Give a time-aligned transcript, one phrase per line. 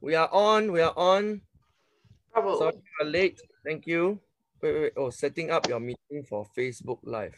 [0.00, 0.72] We are on.
[0.72, 1.40] We are on.
[2.32, 2.58] Bravo.
[2.58, 3.40] Sorry, we are late.
[3.64, 4.20] Thank you.
[4.62, 4.92] Wait, wait, wait.
[4.96, 7.36] Oh, setting up your meeting for Facebook Live.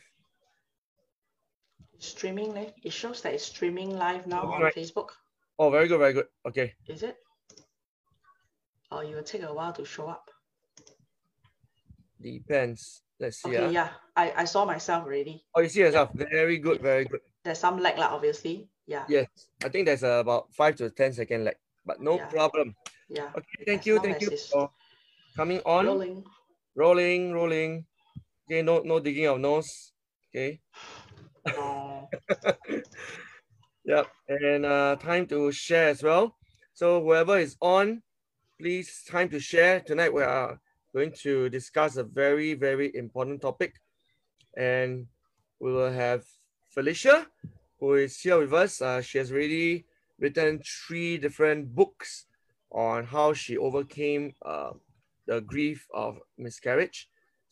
[1.98, 2.70] Streaming, eh?
[2.82, 4.74] it shows that it's streaming live now on Right.
[4.74, 5.10] Facebook.
[5.58, 6.26] Oh, very good, very good.
[6.48, 6.72] Okay.
[6.88, 7.16] Is it?
[8.90, 10.30] Oh, you will take a while to show up.
[12.20, 13.02] Depends.
[13.18, 13.50] Let's see.
[13.50, 13.70] Okay, ah.
[13.70, 15.44] yeah, I, I saw myself already.
[15.54, 16.10] Oh, you see yourself.
[16.14, 17.20] Very good, very good.
[17.44, 18.68] There's some lag, lah, obviously.
[18.86, 19.28] Yeah, Yes.
[19.62, 22.26] I think there's about five to ten second lag, but no Yeah.
[22.26, 22.74] problem.
[23.08, 23.30] yeah.
[23.36, 24.70] Okay, thank you, thank you for
[25.36, 25.86] coming on.
[25.86, 26.24] Rolling.
[26.74, 27.86] rolling, rolling.
[28.46, 29.92] Okay, no, no digging of nose.
[30.30, 30.60] Okay.
[31.46, 32.08] Oh,
[33.84, 36.36] Yep, and uh, time to share as well.
[36.74, 38.02] So whoever is on,
[38.60, 39.80] please time to share.
[39.80, 40.60] Tonight we are
[40.94, 43.74] going to discuss a very, very important topic.
[44.56, 45.06] And
[45.60, 46.24] we will have
[46.68, 47.26] Felicia,
[47.78, 48.80] who is here with us.
[48.82, 49.86] Uh, she has already
[50.20, 52.26] written three different books
[52.70, 54.70] on how she overcame uh,
[55.26, 57.08] the grief of miscarriage.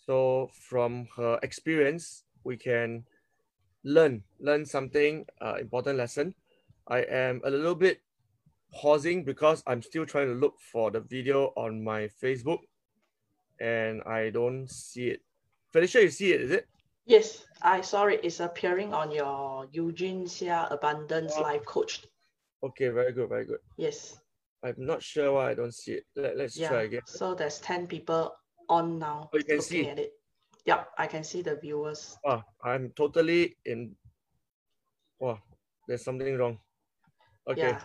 [0.06, 3.04] So from her experience, we can
[3.84, 6.34] learn learn something uh, important lesson
[6.88, 8.00] i am a little bit
[8.74, 12.58] pausing because i'm still trying to look for the video on my facebook
[13.60, 15.22] and i don't see it
[15.72, 16.66] felicia you see it is it
[17.08, 18.20] yes, I saw it.
[18.22, 21.36] It's appearing on your Eugene Xia Abundance.
[21.38, 22.02] Life Coach.
[22.62, 24.18] Okay very good very good Yes,
[24.64, 26.68] i'm not sure why i don't see it Let, let's yeah.
[26.68, 28.34] try again So there's 10 people
[28.68, 29.86] on now Oh, you can see.
[29.88, 30.12] at it.
[30.66, 32.16] Yep, I can see the viewers.
[32.26, 33.94] ah, i'm totally in
[35.20, 35.38] wow
[35.86, 36.58] there's something wrong
[37.48, 37.80] okay Yeah.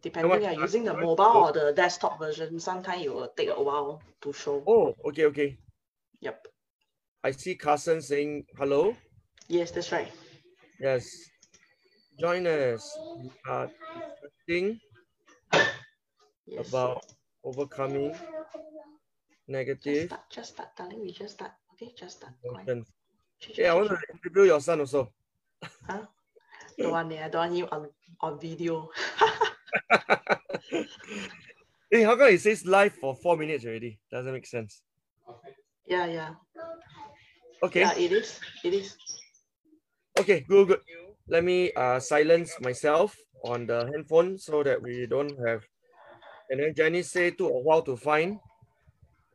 [0.00, 4.02] Depending on using the mobile or the desktop version, sometimes it will take a while
[4.22, 4.62] to show.
[4.66, 5.58] oh okay okay
[6.20, 6.46] Yep.
[7.22, 8.96] i see carson saying hello
[9.48, 10.10] Yes, that's right.
[10.80, 11.04] Yes.
[12.18, 12.96] Join us.
[13.20, 13.70] We are
[14.46, 14.80] discussing
[16.46, 16.68] Yes.
[16.70, 17.02] about
[17.42, 18.22] overcoming just
[19.48, 21.00] negative start, just start, darling.
[21.00, 21.52] We just start.
[21.74, 22.32] Okay, just start.
[22.44, 22.86] Emotions.
[23.40, 25.12] Hey, I want to interview your son also.
[25.86, 26.06] Huh?
[26.78, 27.12] Don't want.
[27.12, 27.88] I don't want you on,
[28.20, 28.90] on video.
[31.90, 33.98] hey, how come it says live for four minutes already?
[34.10, 34.82] Doesn't make sense.
[35.86, 36.34] yeah, yeah.
[37.62, 38.40] Okay, Yeah, it is.
[38.62, 38.96] It is.
[40.18, 40.80] okay, good, good.
[41.28, 45.64] Let me uh silence myself on the handphone so that we don't have.
[46.50, 48.38] And then Jenny say took a while to find.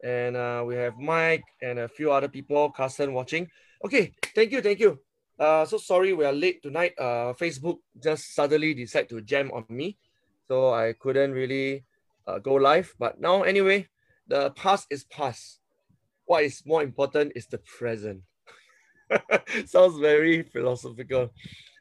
[0.03, 3.49] And uh, we have Mike and a few other people, Carson watching.
[3.83, 4.99] Okay, thank you, thank you.
[5.37, 6.93] Uh, so sorry we are late tonight.
[6.97, 9.97] Uh, Facebook just suddenly decided to jam on me,
[10.47, 11.85] so I couldn't really
[12.27, 12.93] uh, go live.
[12.99, 13.87] But now anyway,
[14.27, 15.59] the past is past.
[16.25, 18.21] What is more important is the present.
[19.65, 21.31] Sounds very philosophical.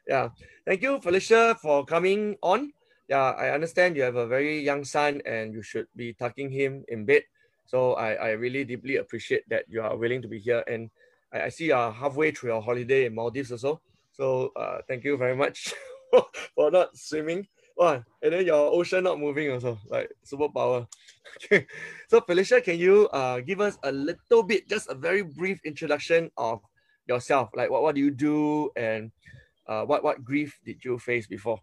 [0.09, 0.33] Yeah.
[0.65, 2.73] Thank you, Felicia, for coming on.
[3.07, 6.83] Yeah, I understand you have a very young son and you should be tucking him
[6.89, 7.29] in bed.
[7.69, 10.63] So I, I really deeply appreciate that you are willing to be here.
[10.65, 10.89] And
[11.31, 13.81] I, I see you are halfway through your holiday in Maldives also.
[14.11, 15.75] So uh, thank you very much
[16.55, 17.45] for not swimming.
[17.77, 18.03] Wow.
[18.23, 20.87] And then your ocean not moving also, like superpower.
[21.37, 21.67] Okay.
[22.09, 26.31] So Felicia, can you uh, give us a little bit, just a very brief introduction
[26.35, 26.61] of
[27.05, 27.49] yourself?
[27.53, 29.11] Like what, what do you do and
[29.69, 31.61] uh, what, what grief did you face before?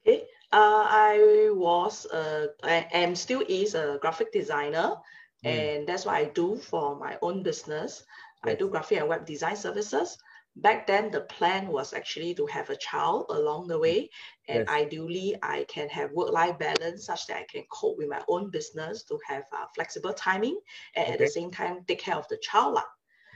[0.00, 0.26] Okay.
[0.52, 4.96] Uh, I was, uh, I am still is a graphic designer,
[5.44, 5.70] Mm.
[5.70, 8.04] and that's what I do for my own business.
[8.44, 10.18] I do graphic and web design services.
[10.56, 14.10] Back then, the plan was actually to have a child along the way,
[14.48, 14.68] and Yes.
[14.68, 19.04] ideally, I can have work-life balance such that I can cope with my own business
[19.04, 20.60] to have uh, flexible timing,
[20.94, 22.74] and at the same time take care of the child.
[22.74, 22.88] lah.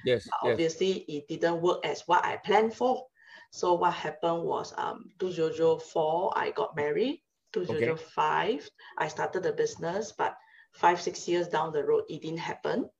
[0.02, 0.62] Yes, But yes.
[0.62, 3.06] obviously it didn't work as what I planned for.
[3.56, 7.24] So what happened was um 2004 I got married.
[7.54, 8.68] 2005
[8.98, 10.36] I started the business, but
[10.76, 12.90] five six years down the road it didn't happen.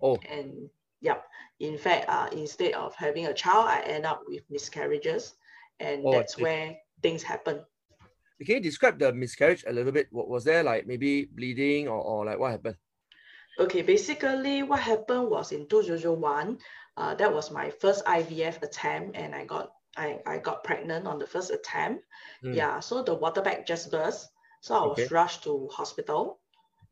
[0.00, 0.70] Oh, And
[1.02, 1.28] yep,
[1.60, 5.34] in fact, uh, instead of having a child, I end up with miscarriages,
[5.78, 7.60] and Oh, that's where things happen.
[8.40, 10.08] can you describe the miscarriage a little bit?
[10.10, 12.76] What Was there like maybe bleeding or, or like what happened?
[13.60, 16.58] Okay, basically what happened was in 2001,
[16.96, 21.18] uh, that was my first IVF attempt and I got I, I got pregnant on
[21.18, 22.04] the first attempt.
[22.44, 22.54] Mm.
[22.54, 24.28] Yeah, so the water bag just burst.
[24.62, 25.08] So I was Okay.
[25.10, 26.40] rushed to hospital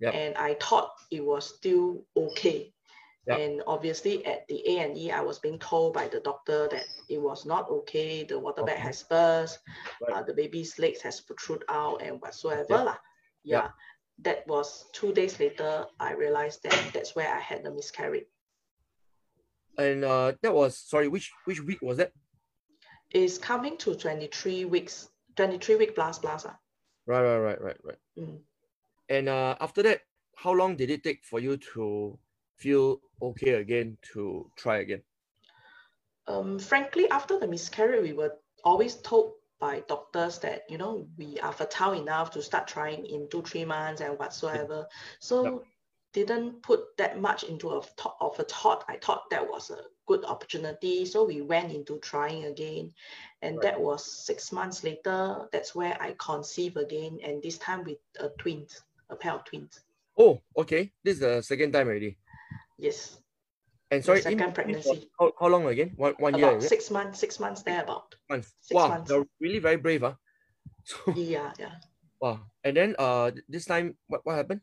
[0.00, 0.14] Yep.
[0.14, 2.72] and I thought it was still okay.
[3.26, 3.38] Yep.
[3.38, 7.46] And obviously at the A&E, I was being told by the doctor that it was
[7.46, 8.24] not okay.
[8.24, 8.82] The water bag Okay.
[8.92, 9.58] has burst,
[10.02, 10.12] Right.
[10.14, 12.66] uh, the baby's legs has protrude out and whatsoever.
[12.70, 12.84] Yep.
[12.84, 12.98] lah.
[13.42, 13.70] Yeah
[14.24, 18.24] that was two days later, I realized that that's where I had the miscarriage.
[19.76, 22.12] And uh, that was sorry, which which week was that?
[23.16, 26.44] It's coming to 23 weeks, 23 week plus plus.
[26.44, 26.58] ah.
[27.06, 27.98] Right, right, right, right, right.
[28.18, 28.40] Mm.
[29.08, 30.02] And uh, after that,
[30.36, 32.18] how long did it take for you to
[32.56, 35.00] feel okay again to try again?
[36.26, 41.40] Um, frankly, after the miscarriage, we were always told by doctors that you know we
[41.40, 44.86] are fertile enough to start trying in two three months and whatsoever.
[45.20, 45.64] So.
[46.16, 48.84] Didn't put that much into a thought of a thought.
[48.88, 52.92] I thought that was a good opportunity, so we went into trying again,
[53.42, 53.62] and right.
[53.62, 55.46] that was six months later.
[55.52, 58.80] That's where I conceived again, and this time with a twins,
[59.10, 59.80] a pair of twins.
[60.18, 60.90] Oh, okay.
[61.04, 62.16] This is the second time already.
[62.78, 63.18] Yes.
[63.90, 65.10] And sorry, second pregnancy.
[65.20, 65.92] How, how long again?
[65.96, 66.60] One one about year.
[66.60, 67.20] Six months.
[67.20, 68.16] Six months there about.
[68.30, 68.52] Months.
[68.62, 69.10] Six wow, months.
[69.10, 70.14] you're really very brave, huh?
[70.82, 71.76] So, yeah, yeah.
[72.20, 72.40] Wow.
[72.64, 74.60] And then uh this time what, what happened?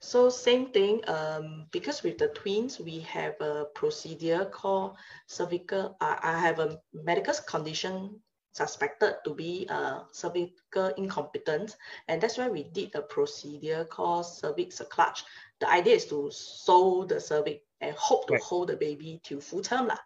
[0.00, 4.96] So same thing, um, because with the twins, we have a procedure called
[5.26, 8.20] cervical, uh, I have a medical condition
[8.52, 11.76] suspected to be uh, cervical incompetence.
[12.08, 15.24] And that's why we did a procedure called cervix clutch.
[15.60, 18.42] The idea is to sew the cervix and hope to right.
[18.42, 19.88] hold the baby till full term.
[19.88, 19.98] Lah.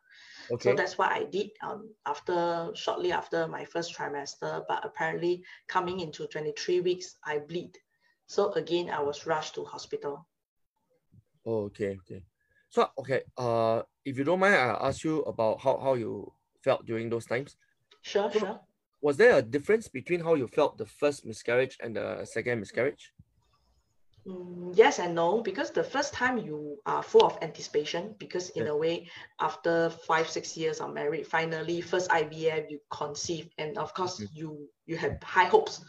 [0.51, 0.71] Okay.
[0.71, 6.01] So that's what I did um, after shortly after my first trimester, but apparently coming
[6.01, 7.79] into 23 weeks, I bleed.
[8.31, 10.25] So again, I was rushed to hospital.
[11.45, 12.23] Oh, okay, okay.
[12.69, 16.33] So okay, uh, if you don't mind, I'll ask you about how, how you
[16.63, 17.57] felt during those times.
[18.03, 18.61] Sure, so, sure.
[19.01, 23.13] Was there a difference between how you felt the first miscarriage and the second miscarriage?
[24.25, 28.67] Mm, yes and no, because the first time you are full of anticipation, because in
[28.67, 28.71] yeah.
[28.71, 29.11] a way,
[29.41, 34.39] after five, six years of marriage, finally first IVF, you conceive, and of course mm-hmm.
[34.39, 35.83] you you have high hopes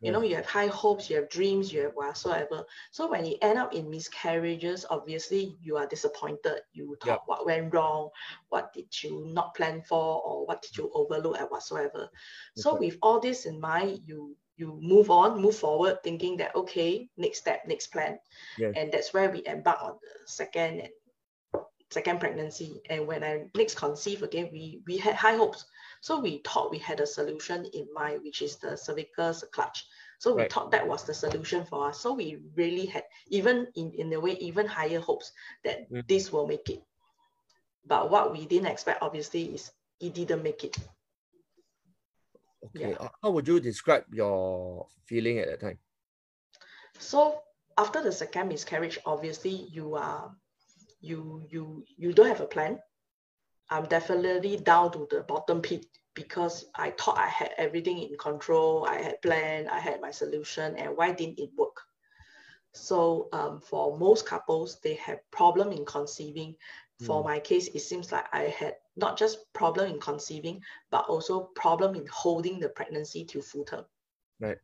[0.00, 2.64] you know you have high hopes you have dreams you have whatsoever.
[2.90, 6.60] So when you end up in miscarriages obviously you are disappointed.
[6.72, 8.10] You thought what went wrong
[8.48, 12.08] what did you not plan for or what did you overlook and whatsoever.
[12.56, 17.08] So with all this in mind you you move on move forward thinking that okay
[17.16, 18.18] next step next plan.
[18.58, 18.72] Yeah.
[18.76, 22.82] and that's where we embark on the second and second pregnancy.
[22.88, 25.64] And when i next conceive again we we had high hopes
[26.00, 29.86] so we thought we had a solution in mind, which is the cervical clutch.
[30.18, 30.52] So we right.
[30.52, 32.00] thought that was the solution for us.
[32.00, 35.32] So we really had, even in, in a way, even higher hopes
[35.64, 36.06] that mm.
[36.08, 36.82] this will make it.
[37.86, 40.76] But what we didn't expect, obviously, is it didn't make it.
[42.64, 42.90] Okay.
[42.90, 43.08] Yeah.
[43.22, 45.78] How would you describe your feeling at that time?
[46.98, 47.40] So
[47.76, 50.34] after the second miscarriage, obviously you are
[51.00, 52.80] you you you don't have a plan
[53.70, 58.86] I'm definitely down to the bottom pit because I thought I had everything in control.
[58.86, 61.80] I had planned, I had my solution, and why didn't it work?
[62.72, 66.56] So um, for most couples, they have problem in conceiving.
[67.04, 67.26] For mm.
[67.26, 70.60] my case, it seems like I had not just problem in conceiving,
[70.90, 73.84] but also problem in holding the pregnancy to full term.
[74.40, 74.58] Right.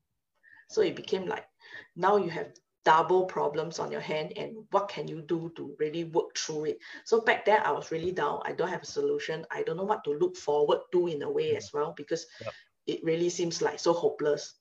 [0.69, 1.47] So it became like
[1.95, 2.49] now you have
[2.85, 6.79] double problems on your hand and what can you do to really work through it.
[7.05, 8.41] So back then i was really down.
[8.45, 9.47] I don't have a solution.
[9.51, 12.51] I don't know what to look forward to in a way as well because yeah.
[12.87, 14.55] it really seems like so hopeless.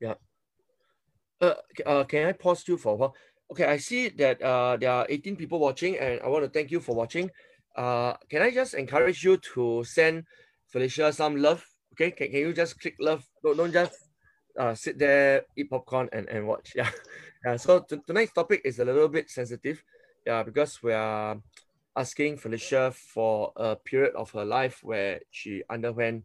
[0.00, 0.14] Yeah.
[1.40, 1.54] Uh,
[1.86, 3.14] uh, can i pause you for a while?
[3.52, 6.70] Okay i see that uh, there are 18 people watching and i want to thank
[6.70, 7.30] you for watching.
[7.76, 10.24] Uh, can i just encourage you to send
[10.66, 11.64] felicia some love?
[11.92, 13.24] Okay can, can you just click love?
[13.44, 14.07] Don't, don't just
[14.58, 16.90] uh, sit there eat popcorn and, and watch yeah
[17.44, 19.82] yeah, so t- tonight's topic is a little bit sensitive,
[20.26, 21.38] yeah, because we are
[21.96, 26.24] asking Felicia for a period of her life where she underwent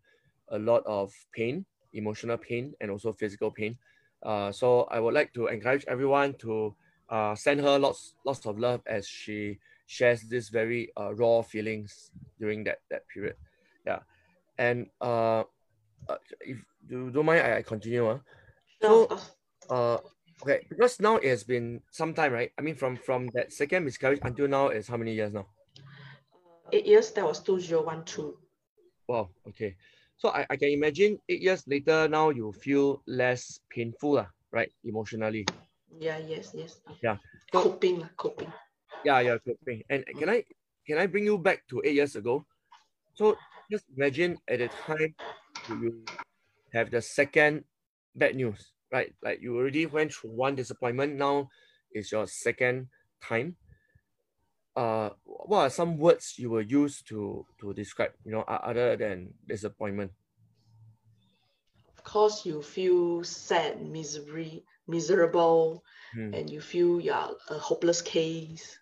[0.49, 3.77] a lot of pain, emotional pain, and also physical pain.
[4.23, 6.75] Uh, so I would like to encourage everyone to
[7.09, 12.11] uh, send her lots lots of love as she shares this very uh, raw feelings
[12.39, 13.35] during that that period.
[13.85, 13.99] Yeah,
[14.57, 15.43] and uh,
[16.09, 16.57] uh if
[16.89, 18.07] you don't mind, I, I continue.
[18.07, 18.19] Uh.
[18.81, 19.17] So
[19.69, 19.97] uh,
[20.43, 22.51] Okay, because now it has been some time, right?
[22.59, 25.47] I mean, from from that second miscarriage until now is how many years now?
[26.73, 27.11] Eight years.
[27.15, 28.35] That was two zero one two.
[29.07, 29.29] Wow.
[29.47, 29.79] Okay.
[30.17, 34.71] So I, I can imagine eight years later now you feel less painful, uh, right?
[34.83, 35.47] Emotionally.
[35.95, 36.17] Yeah.
[36.17, 36.51] Yes.
[36.51, 36.81] Yes.
[37.01, 37.17] Yeah.
[37.53, 38.03] So, coping.
[38.17, 38.51] Coping.
[39.05, 39.19] Yeah.
[39.21, 39.37] Yeah.
[39.39, 39.83] Coping.
[39.89, 40.43] And can I
[40.83, 42.43] can I bring you back to eight years ago?
[43.15, 43.37] So
[43.71, 45.15] just imagine at the time
[45.69, 46.03] you
[46.73, 47.63] have the second
[48.15, 49.11] bad news right?
[49.21, 51.17] Like you already went through one disappointment.
[51.17, 51.49] Now
[51.91, 52.87] is your second
[53.21, 53.57] time.
[54.75, 59.33] Uh, what are some words you will use to to describe, you know, other than
[59.47, 60.11] disappointment?
[61.97, 65.83] Of course, you feel sad, misery, miserable,
[66.15, 66.37] mm.
[66.37, 68.77] and you feel you're a hopeless case.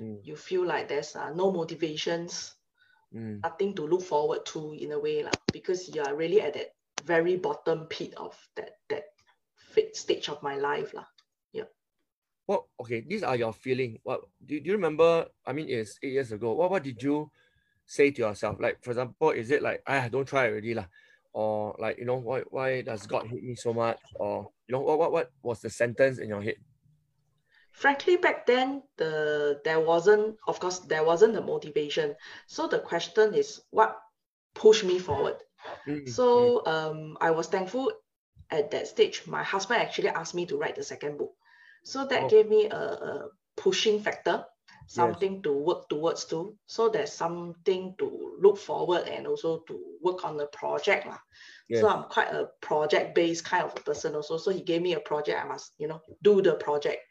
[0.00, 0.18] Mm.
[0.22, 2.54] You feel like there's uh, no motivations,
[3.14, 3.42] mm.
[3.42, 6.74] nothing to look forward to in a way, like, because you are really at that
[7.04, 9.04] very bottom pit of that that
[9.94, 10.94] stage of my life.
[10.94, 11.04] Lah.
[11.52, 11.68] Yeah.
[12.46, 13.98] what okay, these are your feeling.
[14.02, 15.26] What do, do you remember?
[15.44, 16.54] I mean, it's eight years ago.
[16.54, 17.30] What what did you
[17.84, 18.56] say to yourself?
[18.60, 20.86] Like, for example, is it like I ah, don't try already lah?
[21.32, 23.98] Or like, you know, why why does God hate me so much?
[24.14, 26.56] Or you know, what what what was the sentence in your head?
[27.76, 32.16] Frankly, back then the there wasn't, of course, there wasn't the motivation.
[32.46, 33.98] So the question is what
[34.54, 35.36] pushed me forward.
[35.86, 36.08] Mm-hmm.
[36.08, 37.92] So um, I was thankful
[38.50, 39.24] at that stage.
[39.26, 41.32] My husband actually asked me to write the second book.
[41.84, 42.28] So that oh.
[42.28, 43.28] gave me a, a,
[43.58, 44.44] pushing factor,
[44.86, 45.42] something yes.
[45.42, 46.56] to work towards too.
[46.66, 51.08] So there's something to look forward and also to work on the project.
[51.68, 51.80] Yes.
[51.80, 54.38] So I'm quite a project-based kind of a person also.
[54.38, 57.02] So he gave me a project, I must, you know, do the project.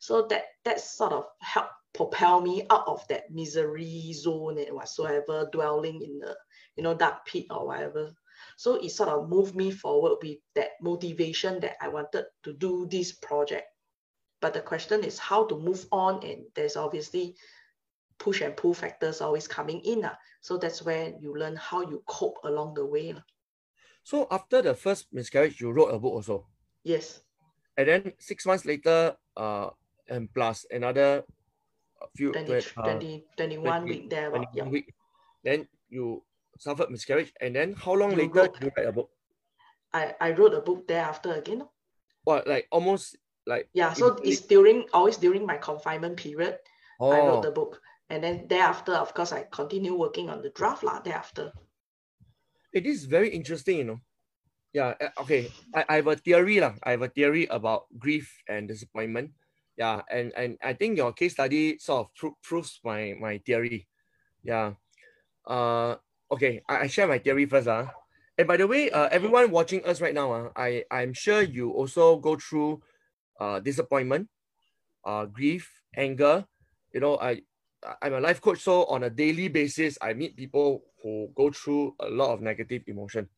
[0.00, 5.48] So that that sort of helped propel me out of that misery zone and whatsoever,
[5.52, 6.36] dwelling in the,
[6.76, 8.12] you know, dark pit or whatever.
[8.56, 12.86] So it sort of moved me forward with that motivation that I wanted to do
[12.90, 13.66] this project.
[14.40, 17.36] But the question is how to move on, and there's obviously
[18.18, 20.04] push and pull factors always coming in.
[20.04, 20.14] Uh.
[20.40, 23.14] So that's where you learn how you cope along the way.
[24.02, 26.46] So after the first miscarriage, you wrote a book also?
[26.82, 27.20] Yes.
[27.76, 29.70] And then six months later, uh,
[30.08, 31.24] and plus another
[32.16, 34.30] few 20, uh, 20 21 20, week there.
[34.30, 34.64] 21 yeah.
[34.70, 34.94] week.
[35.42, 36.22] Then you
[36.58, 39.10] suffered miscarriage, and then how long you later wrote, you write a book?
[39.92, 41.62] I, I wrote a book thereafter again.
[42.24, 46.58] What like almost like yeah so it's during always during my confinement period
[47.00, 47.10] oh.
[47.10, 47.80] i wrote the book
[48.10, 51.52] and then thereafter of course i continue working on the draft lah thereafter
[52.72, 54.00] it is very interesting you know
[54.72, 56.74] yeah eh, okay i, I have a theory lah.
[56.82, 59.30] i have a theory about grief and disappointment
[59.76, 63.86] yeah and and i think your case study sort of pro- proves my my theory
[64.42, 64.72] yeah
[65.46, 65.96] uh
[66.30, 67.86] okay i, I share my theory first uh.
[68.38, 71.70] and by the way uh, everyone watching us right now uh, i i'm sure you
[71.70, 72.82] also go through
[73.40, 74.28] uh, disappointment,
[75.04, 76.46] uh, grief, anger.
[76.92, 77.42] You know, I
[78.00, 81.94] I'm a life coach, so on a daily basis, I meet people who go through
[82.00, 83.28] a lot of negative emotion.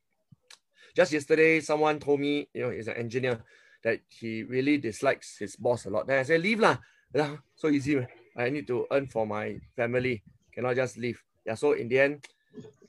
[0.95, 3.43] Just yesterday, someone told me, you know, he's an engineer,
[3.85, 6.07] that he really dislikes his boss a lot.
[6.07, 6.79] Then I said, leave lah.
[7.15, 8.05] Yeah, so easy.
[8.37, 10.23] I need to earn for my family.
[10.53, 11.23] Cannot just leave.
[11.45, 12.27] Yeah, so in the end,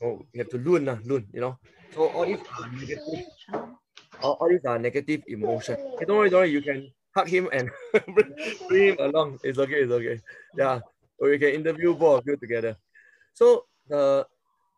[0.02, 1.58] oh, you have to learn, lah, learn, you know.
[1.94, 3.26] So all these are negative,
[4.22, 5.78] all, all these are negative emotion.
[6.00, 7.70] Hey, don't worry, don't worry, you can hug him and
[8.68, 9.40] bring him along.
[9.44, 10.20] It's okay, it's okay.
[10.56, 10.80] Yeah.
[11.20, 12.78] We can interview both of you together.
[13.34, 14.28] So the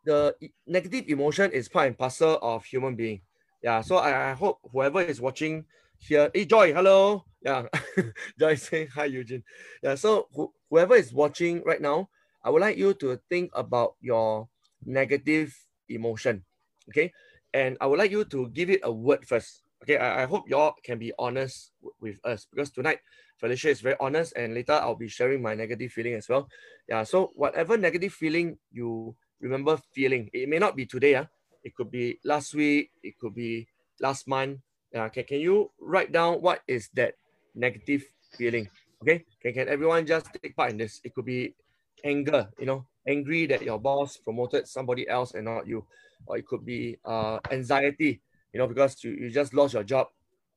[0.05, 0.35] the
[0.65, 3.21] negative emotion is part and parcel of human being.
[3.61, 3.81] Yeah.
[3.81, 5.65] So I, I hope whoever is watching
[5.99, 7.25] here, hey Joy, hello.
[7.41, 7.67] Yeah.
[8.39, 9.43] Joy saying hi, Eugene.
[9.83, 9.95] Yeah.
[9.95, 12.09] So wh- whoever is watching right now,
[12.43, 14.47] I would like you to think about your
[14.85, 15.55] negative
[15.87, 16.43] emotion.
[16.89, 17.11] Okay.
[17.53, 19.63] And I would like you to give it a word first.
[19.83, 22.99] Okay, I, I hope y'all can be honest with us because tonight
[23.37, 26.49] Felicia is very honest and later I'll be sharing my negative feeling as well.
[26.87, 31.25] Yeah, so whatever negative feeling you remember feeling, it may not be today, uh,
[31.63, 33.67] it could be last week, it could be
[34.01, 34.59] last month.
[34.93, 37.13] Yeah, can, can you write down what is that
[37.55, 38.03] negative
[38.37, 38.67] feeling?
[39.01, 40.99] Okay, can, can everyone just take part in this?
[41.03, 41.55] It could be
[42.03, 45.85] anger, you know, angry that your boss promoted somebody else and not you.
[46.25, 48.21] Or it could be uh, anxiety
[48.53, 50.07] you know, because you, you just lost your job.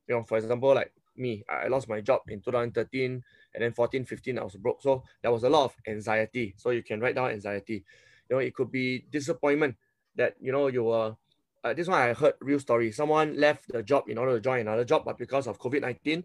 [0.07, 3.23] You know, for example, like me, I lost my job in 2013
[3.53, 4.81] and then 14, 15, I was broke.
[4.81, 6.55] So there was a lot of anxiety.
[6.57, 7.85] So you can write down anxiety.
[8.29, 9.75] You know, it could be disappointment
[10.15, 11.15] that, you know, you were,
[11.63, 12.91] uh, this one I heard real story.
[12.91, 16.23] Someone left the job in order to join another job, but because of COVID-19,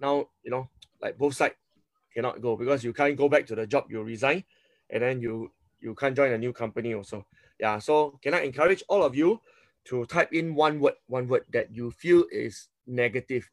[0.00, 0.68] now, you know,
[1.00, 1.54] like both sides
[2.12, 4.44] cannot go because you can't go back to the job you resign
[4.90, 7.26] and then you, you can't join a new company also.
[7.58, 9.40] Yeah, so can I encourage all of you
[9.84, 13.48] to type in one word, one word that you feel is negative,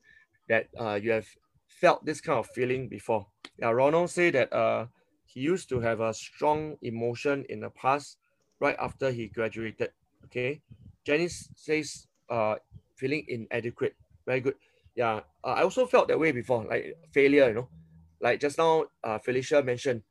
[0.48, 1.28] that uh, you have
[1.68, 3.28] felt this kind of feeling before.
[3.58, 4.88] Yeah, Ronald said that uh,
[5.26, 8.18] he used to have a strong emotion in the past,
[8.60, 9.92] right after he graduated.
[10.30, 10.62] Okay,
[11.04, 12.56] Janice says uh,
[12.96, 13.96] feeling inadequate.
[14.26, 14.56] Very good.
[14.96, 17.50] Yeah, uh, I also felt that way before, like failure.
[17.50, 17.70] You know,
[18.22, 20.04] like just now, uh, Felicia mentioned.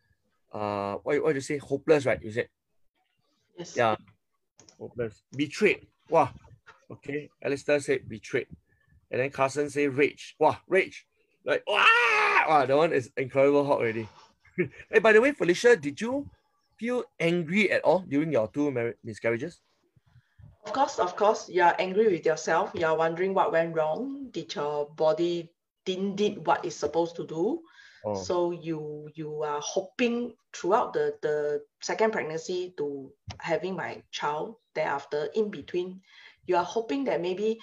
[0.53, 1.59] Uh, what what do you say?
[1.59, 2.19] Hopeless, right?
[2.23, 2.49] You said.
[3.59, 3.77] Yes.
[3.77, 3.97] Yeah,
[4.79, 6.31] hopeless, betrayed Wow.
[6.91, 7.29] Okay.
[7.43, 8.47] Alistair said betrayed.
[9.11, 10.37] And then Carson said rage.
[10.39, 11.07] Wow, rage.
[11.45, 11.85] Like, wow,
[12.49, 14.09] wow that one is incredible hot already.
[14.91, 16.29] hey, by the way, Felicia, did you
[16.79, 19.61] feel angry at all during your two miscarriages?
[20.65, 21.49] Of course, of course.
[21.49, 22.73] You're angry with yourself.
[22.75, 24.29] You're wondering what went wrong.
[24.31, 25.51] Did your body
[25.85, 27.63] didn't did what it's supposed to do?
[28.05, 28.15] Oh.
[28.15, 35.29] So you you are hoping throughout the the second pregnancy to having my child thereafter
[35.35, 36.01] in between,
[36.47, 37.59] you are hoping that maybe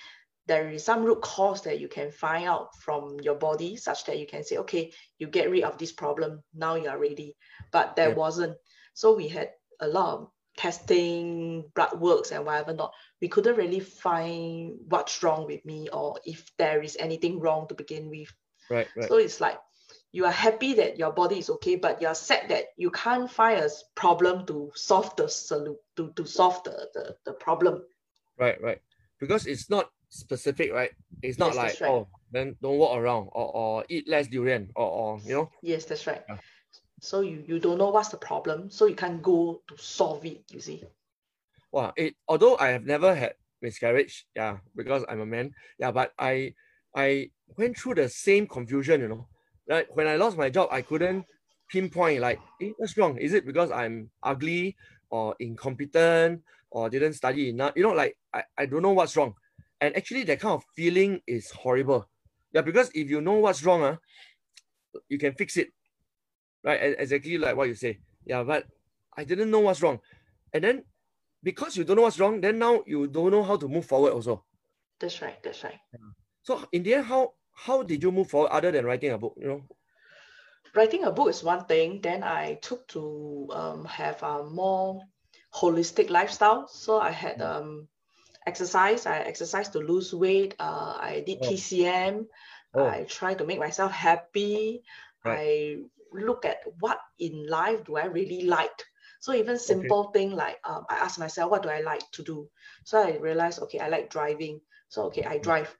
[0.48, 4.20] there is some root cause that you can find out from your body such that
[4.20, 7.36] you can say okay you get rid of this problem now you are ready
[7.72, 8.16] but there yeah.
[8.16, 8.56] wasn't
[8.94, 9.50] so we had
[9.80, 15.46] a lot of testing blood works and whatever not we couldn't really find what's wrong
[15.46, 18.32] with me or if there is anything wrong to begin with
[18.70, 19.10] right, right.
[19.10, 19.60] so it's like
[20.12, 23.60] you are happy that your body is okay but you're sad that you can't find
[23.60, 27.84] a problem to solve the solution to, to solve the, the the problem
[28.38, 28.82] right right
[29.20, 30.92] because it's not specific, right?
[31.22, 31.92] It's not yes, like right.
[31.92, 35.50] oh, then don't walk around or, or eat less durian or, or you know.
[35.62, 36.24] Yes, that's right.
[36.28, 36.38] Yeah.
[37.06, 40.42] So you you don't know what's the problem, so you can't go to solve it.
[40.50, 40.84] You see.
[41.72, 46.14] Wow, it although I have never had miscarriage, yeah, because I'm a man, yeah, but
[46.18, 46.56] I
[46.96, 49.28] I went through the same confusion, you know.
[49.70, 51.26] Like when I lost my job, I couldn't
[51.70, 53.18] pinpoint like, eh, what's wrong?
[53.18, 54.76] Is it because I'm ugly
[55.10, 57.74] or incompetent or didn't study enough?
[57.76, 59.36] You know, like I, I don't know what's wrong.
[59.80, 62.10] And actually, that kind of feeling is horrible.
[62.52, 63.98] Yeah, because if you know what's wrong, uh,
[65.10, 65.70] you can fix it.
[66.66, 66.96] Right?
[66.98, 68.00] Exactly like what you say.
[68.26, 68.66] Yeah, but
[69.16, 70.00] I didn't know what's wrong.
[70.52, 70.84] And then
[71.44, 74.14] because you don't know what's wrong, then now you don't know how to move forward
[74.14, 74.44] also.
[75.00, 75.42] That's right.
[75.44, 75.80] That's right.
[76.42, 79.36] So in the end, how how did you move forward other than writing a book?
[79.38, 79.62] You know,
[80.74, 82.02] writing a book is one thing.
[82.02, 85.02] Then I took to um, have a more
[85.54, 86.68] holistic lifestyle.
[86.68, 87.46] So I had mm.
[87.46, 87.88] um,
[88.48, 89.06] exercise.
[89.06, 90.56] I exercise to lose weight.
[90.60, 91.50] Uh, I did oh.
[91.52, 92.26] TCM.
[92.74, 92.86] Oh.
[92.86, 94.84] I try to make myself happy.
[95.24, 95.40] Right.
[95.40, 95.78] I
[96.16, 98.84] look at what in life do I really like.
[99.20, 100.20] So even simple okay.
[100.20, 102.50] thing like um, I ask myself, what do I like to do?
[102.84, 104.62] So I realized, okay, I like driving.
[104.90, 105.76] So okay, I drive.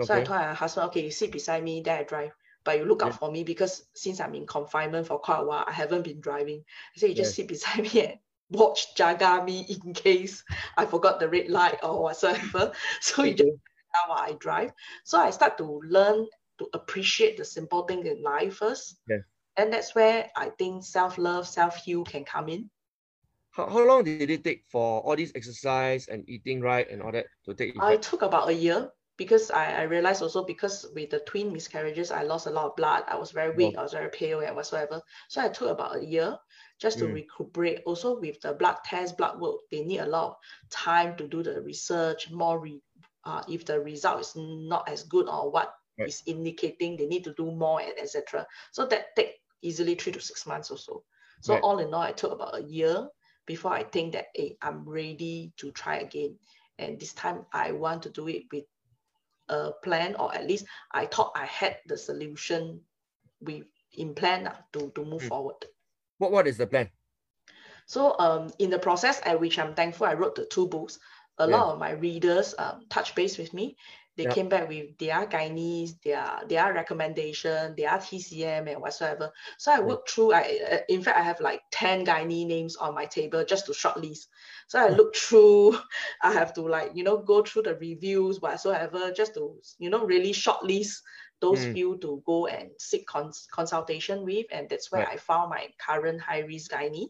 [0.00, 0.06] Okay.
[0.06, 2.32] So I told my husband, okay, you sit beside me, then I drive.
[2.64, 3.08] But you look yeah.
[3.08, 6.20] out for me because since I'm in confinement for quite a while, I haven't been
[6.20, 6.64] driving.
[6.96, 7.42] Said, you just yeah.
[7.44, 8.18] sit beside me and
[8.50, 10.42] watch jaga me in case
[10.76, 12.72] I forgot the red light or whatsoever.
[13.00, 13.50] So you just
[14.06, 14.72] while I drive.
[15.04, 16.26] So I start to learn
[16.58, 18.96] to appreciate the simple things in life first.
[19.08, 19.18] Yeah.
[19.60, 22.70] And that's where I think self-love, self-heal can come in.
[23.50, 27.12] How, how long did it take for all these exercise and eating right and all
[27.12, 27.84] that to take effect?
[27.84, 32.10] I took about a year because I, I realized also because with the twin miscarriages,
[32.10, 33.02] I lost a lot of blood.
[33.06, 33.80] I was very weak, oh.
[33.80, 35.02] I was very pale and whatsoever.
[35.28, 36.38] So I took about a year
[36.80, 37.12] just to mm.
[37.12, 37.82] recuperate.
[37.84, 40.36] Also with the blood test, blood work, they need a lot of
[40.70, 42.80] time to do the research, more re,
[43.24, 46.08] uh, if the result is not as good or what right.
[46.08, 48.46] is indicating they need to do more, etc.
[48.72, 51.04] So that take easily three to six months or so.
[51.40, 51.62] So right.
[51.62, 53.08] all in all, I took about a year
[53.46, 56.36] before I think that hey, I'm ready to try again.
[56.78, 58.64] And this time I want to do it with
[59.48, 62.80] a plan, or at least I thought I had the solution
[63.40, 65.28] with in plan uh, to, to move mm.
[65.28, 65.56] forward.
[66.18, 66.88] What what is the plan?
[67.86, 70.98] So um, in the process, at which I'm thankful, I wrote the two books.
[71.38, 71.56] A yeah.
[71.56, 73.76] lot of my readers um, touch base with me.
[74.16, 74.34] They yep.
[74.34, 79.30] came back with their gynaes, their their recommendation, their TCM and whatsoever.
[79.58, 80.32] So I worked through.
[80.32, 83.72] I uh, in fact I have like ten gynae names on my table just to
[83.72, 84.26] shortlist.
[84.68, 85.78] So I look through.
[86.22, 90.04] I have to like you know go through the reviews whatsoever just to you know
[90.04, 90.98] really shortlist
[91.40, 91.72] those mm.
[91.72, 94.46] few to go and seek cons- consultation with.
[94.52, 95.14] And that's where right.
[95.14, 97.06] I found my current high risk gynae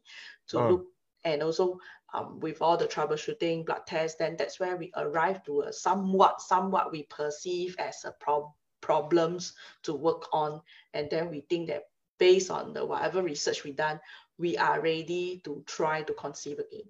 [0.49, 0.69] to oh.
[0.69, 0.87] look
[1.25, 1.79] and also
[2.12, 6.40] um, with all the troubleshooting blood tests, then that's where we arrive to a somewhat,
[6.40, 10.61] somewhat we perceive as a prob- problems to work on.
[10.94, 14.01] And then we think that based on the whatever research we done,
[14.38, 16.88] we are ready to try to conceive again.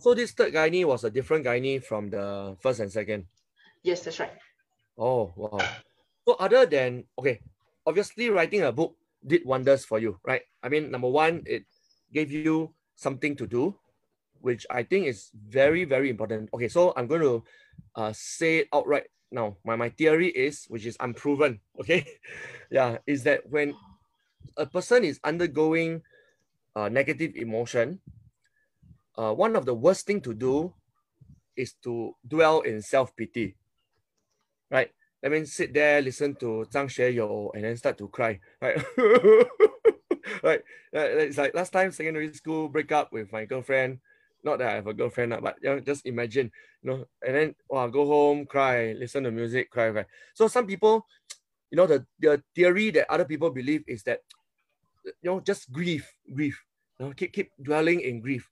[0.00, 3.26] So this third gynae was a different gynae from the first and second?
[3.82, 4.32] Yes, that's right.
[4.98, 5.58] Oh, wow.
[6.26, 7.40] So other than okay,
[7.86, 10.42] obviously writing a book did wonders for you, right?
[10.62, 11.64] I mean, number one, it
[12.12, 13.74] gave you something to do,
[14.40, 16.50] which I think is very, very important.
[16.54, 17.44] Okay, so I'm going to
[17.94, 19.56] uh, say it outright now.
[19.64, 22.06] My, my theory is, which is unproven, okay?
[22.70, 23.74] yeah, is that when
[24.56, 26.02] a person is undergoing
[26.76, 28.00] uh, negative emotion,
[29.16, 30.72] uh, one of the worst thing to do
[31.56, 33.56] is to dwell in self-pity,
[34.70, 34.90] right?
[35.24, 38.76] I mean, sit there, listen to Zhang Xueyou, and then start to cry, right?
[40.44, 40.62] right?
[40.92, 44.00] It's like last time secondary school break up with my girlfriend.
[44.44, 46.52] Not that I have a girlfriend, but you know, just imagine,
[46.82, 50.04] you know, and then wow, go home, cry, listen to music, cry, cry.
[50.34, 51.06] So some people,
[51.70, 54.20] you know, the, the theory that other people believe is that,
[55.06, 56.62] you know, just grief, grief,
[57.00, 58.50] you know, keep, keep dwelling in grief.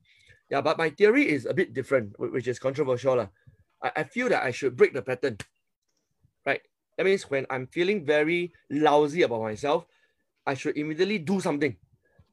[0.51, 3.29] Yeah, but my theory is a bit different, which is controversial.
[3.83, 5.39] I, I feel that I should break the pattern
[6.47, 6.61] right?
[6.97, 9.87] That means when I'm feeling very lousy about myself,
[10.47, 11.77] I should immediately do something.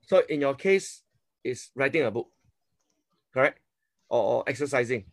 [0.02, 1.04] So in your case,
[1.44, 2.28] it's writing a book,
[3.34, 3.60] correct?
[4.10, 5.06] Or, or exercising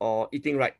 [0.00, 0.74] or eating right.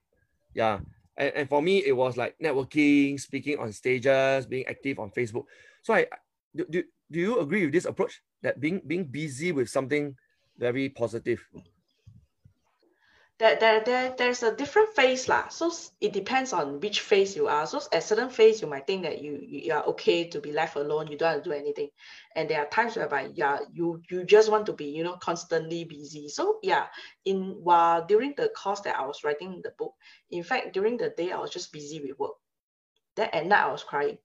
[0.54, 0.80] Yeah.
[1.16, 5.44] And, and for me, it was like networking, speaking on stages, being active on Facebook.
[5.82, 6.06] So I
[6.54, 10.16] do, do, do you agree with this approach that being being busy with something
[10.58, 11.46] very positive?
[13.40, 15.48] There, there, there, there's a different phase lah.
[15.48, 15.72] So
[16.02, 17.66] it depends on which phase you are.
[17.66, 20.76] So at certain phase, you might think that you, you are okay to be left
[20.76, 21.06] alone.
[21.06, 21.88] You don't have to do anything.
[22.36, 25.84] And there are times whereby yeah, you you just want to be, you know, constantly
[25.84, 26.28] busy.
[26.28, 26.86] So yeah,
[27.24, 29.94] in while during the course that I was writing the book,
[30.30, 32.36] in fact, during the day I was just busy with work.
[33.16, 34.18] Then at night I was crying.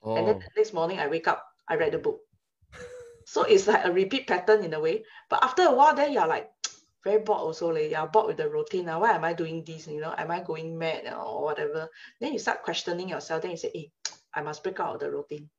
[0.00, 0.14] Oh.
[0.14, 0.38] And then oh.
[0.38, 2.20] the next morning I wake up, I read the book.
[3.26, 5.02] so it's like a repeat pattern in a way.
[5.28, 6.48] But after a while, then you're like,
[7.04, 9.00] very bored also like you're bored with the routine now.
[9.00, 9.86] Why am I doing this?
[9.86, 11.88] You know, am I going mad or whatever?
[12.20, 13.42] Then you start questioning yourself.
[13.42, 13.90] Then you say, hey,
[14.34, 15.50] I must break out of the routine.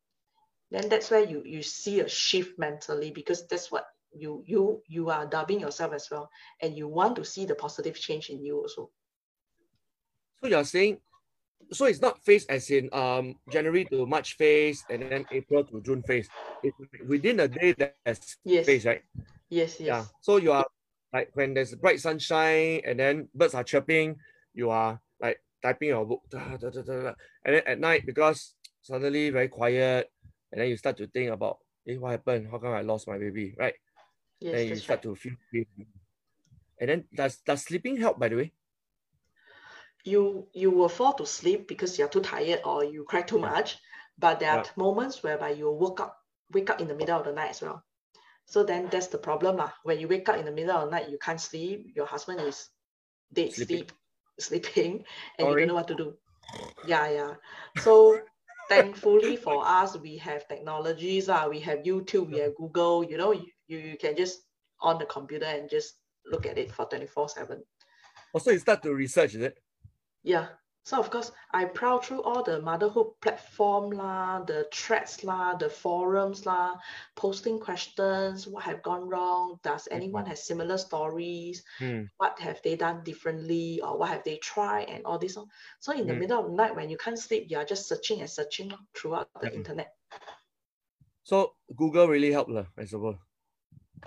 [0.71, 5.09] Then that's where you you see a shift mentally because that's what you you you
[5.09, 6.29] are dubbing yourself as well,
[6.61, 8.89] and you want to see the positive change in you also.
[10.41, 10.97] So you're saying,
[11.71, 15.81] so it's not phase as in um January to March phase and then April to
[15.81, 16.27] June phase.
[16.63, 16.75] It's
[17.07, 18.65] within a day that's yes.
[18.65, 19.03] phase, right?
[19.49, 19.87] Yes, yes.
[19.87, 20.03] Yeah.
[20.21, 20.65] So you are
[21.15, 24.19] like when there's bright sunshine and then birds are chirping,
[24.53, 26.23] you are like typing your book.
[26.29, 30.11] Da, da, da, and then at night, because suddenly very quiet,
[30.51, 32.49] and then you start to think about, hey, what happened?
[32.51, 33.55] How come I lost my baby?
[33.57, 33.75] Right?
[34.41, 35.15] Yes, then you start right.
[35.15, 35.65] to feel
[36.81, 38.51] And then does does sleeping help by the way?
[40.03, 43.79] You you will fall to sleep because you're too tired or you cry too much.
[44.19, 44.75] But there are yeah.
[44.75, 46.19] moments whereby you wake up
[46.51, 47.85] wake up in the middle of the night as well.
[48.45, 49.57] So then that's the problem.
[49.57, 49.71] lah.
[49.83, 51.91] When you wake up in the middle of the night, you can't sleep.
[51.95, 52.69] Your husband is
[53.33, 53.91] dead sleep,
[54.39, 55.03] sleeping,
[55.37, 55.51] and Sorry.
[55.51, 56.13] you don't know what to do.
[56.85, 57.33] Yeah, yeah.
[57.81, 58.21] So
[58.69, 61.29] thankfully for us, we have technologies.
[61.29, 63.03] Uh, we have YouTube, we have Google.
[63.03, 64.41] You know, you, you can just
[64.81, 65.95] on the computer and just
[66.29, 67.63] look at it for 24 7.
[68.33, 69.57] Also, you start to research, is it?
[70.23, 70.47] Yeah.
[70.85, 75.67] So of course, I proud through all the motherhood platform lah, the threads lah, the
[75.67, 76.77] forums lah,
[77.15, 79.59] posting questions, what have gone wrong?
[79.63, 79.97] Does mm-hmm.
[79.97, 81.63] anyone have similar stories?
[81.79, 82.09] Mm.
[82.17, 85.39] What have they done differently or what have they tried and all this?
[85.79, 86.19] So in the mm.
[86.19, 89.29] middle of the night when you can't sleep, you are just searching and searching throughout
[89.41, 89.55] the mm.
[89.55, 89.89] internet.
[91.23, 93.17] So Google really helped, lah, I suppose.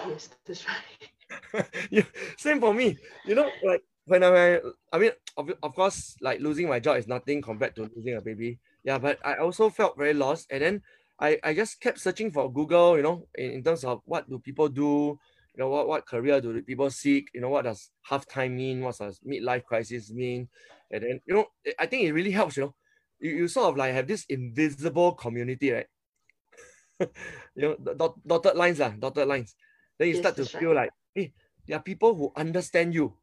[0.07, 1.67] Yes, that's right.
[1.91, 2.97] yeah, same for me.
[3.27, 4.61] You know, like when I,
[4.93, 8.21] I mean, of, of course, like losing my job is nothing compared to losing a
[8.21, 8.59] baby.
[8.85, 10.47] Yeah, but I also felt very lost.
[10.51, 10.83] And then
[11.21, 14.39] I, I just kept searching for Google, you know, in, in terms of what do
[14.39, 15.19] people do,
[15.55, 18.81] you know, what, what career do people seek, you know, what does half time mean,
[18.81, 20.49] what does midlife crisis mean?
[20.91, 21.47] And then, you know,
[21.79, 22.75] I think it really helps, you know,
[23.21, 25.87] you, you sort of like have this invisible community, right?
[27.01, 27.07] you
[27.57, 29.55] know, dot, dotted lines, lah, dotted lines.
[29.99, 30.83] Then you yes, start to feel right.
[30.83, 31.33] like, hey,
[31.67, 33.15] there are people who understand you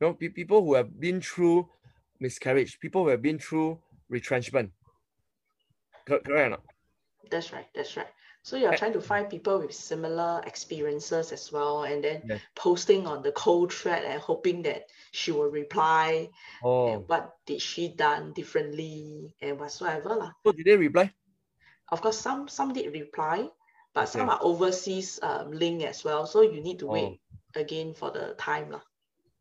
[0.00, 1.68] you know, people who have been through
[2.20, 3.78] miscarriage, people who have been through
[4.08, 4.70] retrenchment.
[6.06, 6.62] Correct or not?
[7.30, 7.66] That's right.
[7.74, 8.06] That's right.
[8.42, 13.22] So you're trying to find people with similar experiences as well, and then posting on
[13.22, 16.30] the cold thread and hoping that she will reply.
[16.62, 16.86] Oh.
[16.86, 20.30] And what did she done differently and whatsoever lah.
[20.46, 21.10] So did they reply?
[21.90, 23.50] Of course, some some did reply,
[23.94, 24.22] but okay.
[24.22, 26.26] some are overseas um, link as well.
[26.26, 26.92] So you need to oh.
[26.94, 27.18] wait
[27.58, 28.86] again for the time lah.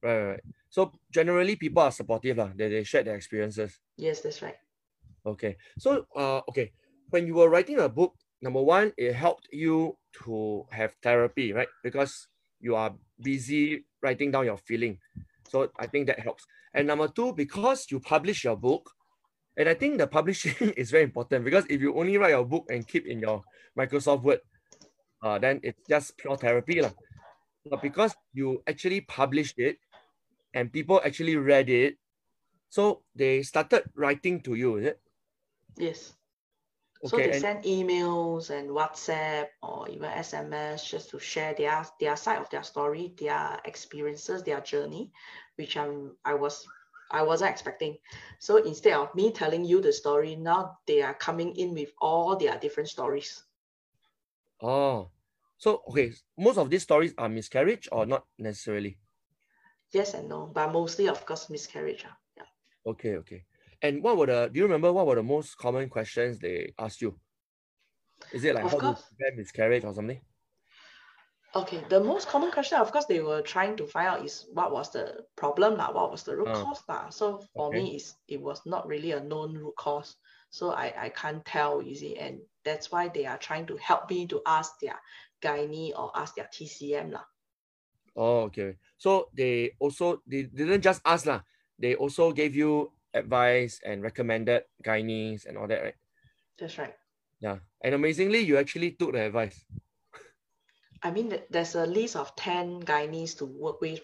[0.05, 0.43] Right, right.
[0.69, 2.53] So generally, people are supportive, lah.
[2.53, 3.81] They, they share their experiences.
[3.97, 4.53] Yes, that's right.
[5.25, 5.57] Okay.
[5.81, 6.71] So, uh, okay.
[7.09, 11.69] When you were writing a book, number one, it helped you to have therapy, right?
[11.81, 12.27] Because
[12.61, 14.99] you are busy writing down your feeling.
[15.49, 16.45] So I think that helps.
[16.73, 18.91] And number two, because you publish your book,
[19.57, 22.65] and I think the publishing is very important because if you only write your book
[22.69, 23.41] and keep in your
[23.77, 24.41] Microsoft Word,
[25.23, 26.81] uh, then it's just pure therapy.
[26.81, 26.91] Lah.
[27.65, 29.77] But because you actually published it,
[30.55, 31.99] and people actually read it.
[32.69, 34.99] So they started writing to you, is it?
[35.77, 36.13] Yes.
[37.03, 37.41] Okay, so they and...
[37.41, 42.63] send emails and WhatsApp or even SMS just to share their their side of their
[42.63, 45.11] story, their experiences, their journey,
[45.57, 46.65] which I'm I was
[47.11, 47.97] I wasn't expecting.
[48.39, 52.35] So instead of me telling you the story, now they are coming in with all
[52.35, 53.43] their different stories.
[54.63, 55.11] Oh,
[55.57, 58.97] so okay, most of these stories are miscarriage or not necessarily?
[59.95, 62.03] Yes and no, but mostly, of course, miscarriage.
[62.05, 62.91] Uh, yeah.
[62.91, 63.43] Okay, okay.
[63.81, 67.01] And what were the, do you remember what were the most common questions they asked
[67.01, 67.15] you?
[68.33, 69.01] Is it like of how course.
[69.01, 70.19] to prevent miscarriage or something?
[71.55, 74.73] Okay, the most common question, of course, they were trying to find out is what
[74.73, 76.83] was the problem, lah, what was the root uh, cause.
[76.89, 77.09] Lah.
[77.09, 77.77] So for okay.
[77.77, 80.17] me, is it was not really a known root cause.
[80.49, 84.09] So I, I can't tell, you see, and that's why they are trying to help
[84.09, 84.99] me to ask their
[85.41, 87.13] gynae or ask their TCM.
[87.13, 87.23] Lah.
[88.15, 88.79] Oh, okay.
[88.97, 91.43] So they also they didn't just ask lah.
[91.77, 95.99] They also gave you advice and recommended gynaes and all that, right?
[96.59, 96.95] That's right.
[97.39, 97.59] Yeah.
[97.83, 99.63] And amazingly, you actually took the advice.
[101.03, 103.99] I mean, there's a list of 10 gynaes to work with.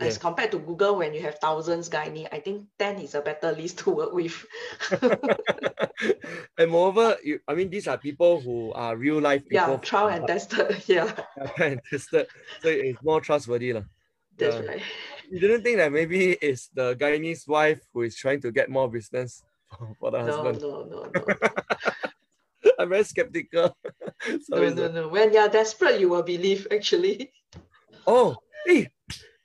[0.00, 0.20] As yeah.
[0.20, 3.78] compared to Google, when you have thousands gynae, I think 10 is a better list
[3.84, 4.34] to work with.
[6.58, 9.66] and moreover, you, I mean, these are people who are real life people.
[9.70, 10.82] Yeah, trial and tested.
[10.86, 11.12] Yeah.
[11.58, 12.26] and tested.
[12.62, 13.72] So it's more trustworthy.
[13.72, 14.60] That's yeah.
[14.62, 14.82] right.
[15.30, 18.90] You didn't think that maybe it's the gynae's wife who is trying to get more
[18.90, 19.44] business
[19.98, 20.60] for the no, husband?
[20.60, 21.24] No, no, no.
[22.78, 23.76] I'm very skeptical.
[24.42, 25.08] Sorry, no, no, no.
[25.08, 27.32] When you're desperate, you will believe, actually.
[28.06, 28.88] Oh, hey,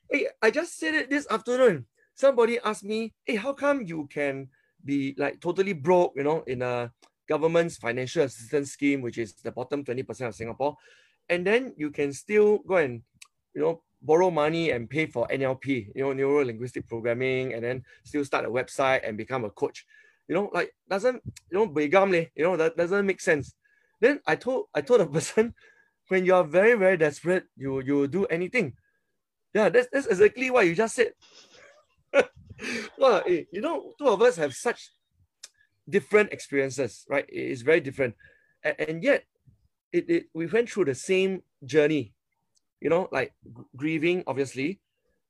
[0.10, 1.86] hey, I just said it this afternoon.
[2.16, 4.48] Somebody asked me, hey, how come you can
[4.86, 6.92] be like totally broke, you know, in a
[7.28, 10.76] government's financial assistance scheme, which is the bottom 20% of Singapore,
[11.30, 13.02] and then you can still go and,
[13.54, 17.84] you know, borrow money and pay for NLP, you know, neuro linguistic programming, and then
[18.04, 19.86] still start a website and become a coach
[20.28, 21.22] you know, like doesn't
[21.52, 23.54] you know begam you know that doesn't make sense.
[24.02, 25.54] Then I told I told the person,
[26.08, 28.74] when you are very very desperate, you you do anything.
[29.54, 31.14] Yeah, that's that's exactly what you just said.
[32.98, 34.92] Well, eh, you know, two of us have such
[35.88, 37.26] different experiences, right?
[37.30, 38.16] It is very different,
[38.64, 39.24] and, and yet,
[39.92, 42.14] it, it we went through the same journey.
[42.82, 43.34] You know, like
[43.76, 44.80] grieving, obviously,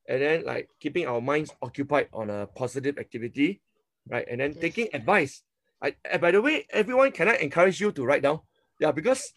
[0.09, 3.61] and then like keeping our minds occupied on a positive activity
[4.09, 4.25] right?
[4.29, 4.61] And then yes.
[4.61, 5.43] taking advice.
[5.81, 8.39] I, by the way, everyone can I encourage you to write down?
[8.79, 9.31] Yeah, because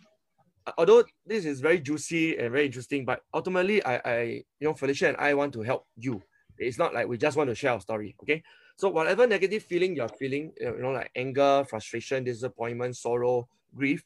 [0.66, 4.22] uh, although this is very juicy and very interesting, but ultimately, I, I,
[4.60, 6.22] you know, Felicia and I want to help you.
[6.58, 8.42] It's not like we just want to share our story, okay?
[8.76, 14.04] So whatever negative feeling you're feeling, you know, like anger, frustration, disappointment, sorrow, grief,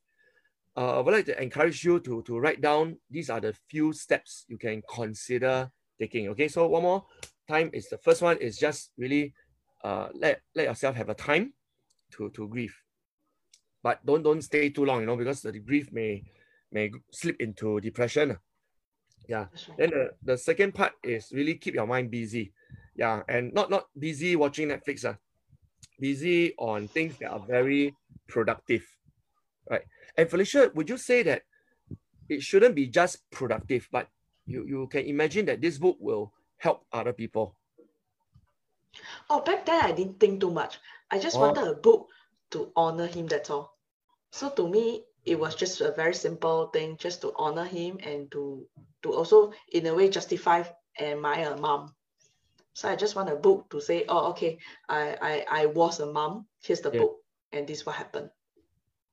[0.76, 2.96] uh, I would like to encourage you to, to write down.
[3.10, 6.28] These are the few steps you can consider taking.
[6.28, 7.04] Okay, so one more
[7.48, 9.34] time is the first one is just really
[9.84, 11.52] uh, let let yourself have a time
[12.12, 12.74] to to grieve,
[13.82, 16.24] but don't don't stay too long, you know, because the grief may
[16.70, 18.38] may slip into depression.
[19.28, 19.46] Yeah.
[19.78, 22.52] Then the, the second part is really keep your mind busy.
[22.94, 25.04] Yeah, and not not busy watching Netflix.
[25.04, 25.14] Uh.
[25.98, 27.94] Busy on things that are very
[28.26, 28.82] productive.
[29.70, 29.82] Right.
[30.16, 31.42] And Felicia, would you say that
[32.28, 34.08] it shouldn't be just productive, but
[34.46, 37.54] you, you can imagine that this book will help other people
[39.30, 40.78] Oh, back then I didn't think too much.
[41.10, 41.40] I just oh.
[41.40, 42.08] wanted a book
[42.50, 43.76] to honor him, that's all.
[44.30, 48.30] So to me, it was just a very simple thing just to honor him and
[48.32, 48.66] to
[49.02, 50.62] to also in a way justify
[50.98, 51.94] am I a mom.
[52.74, 54.58] So I just want a book to say, oh, okay,
[54.88, 56.46] I I, I was a mom.
[56.62, 57.00] Here's the yeah.
[57.00, 57.20] book,
[57.52, 58.30] and this what happened.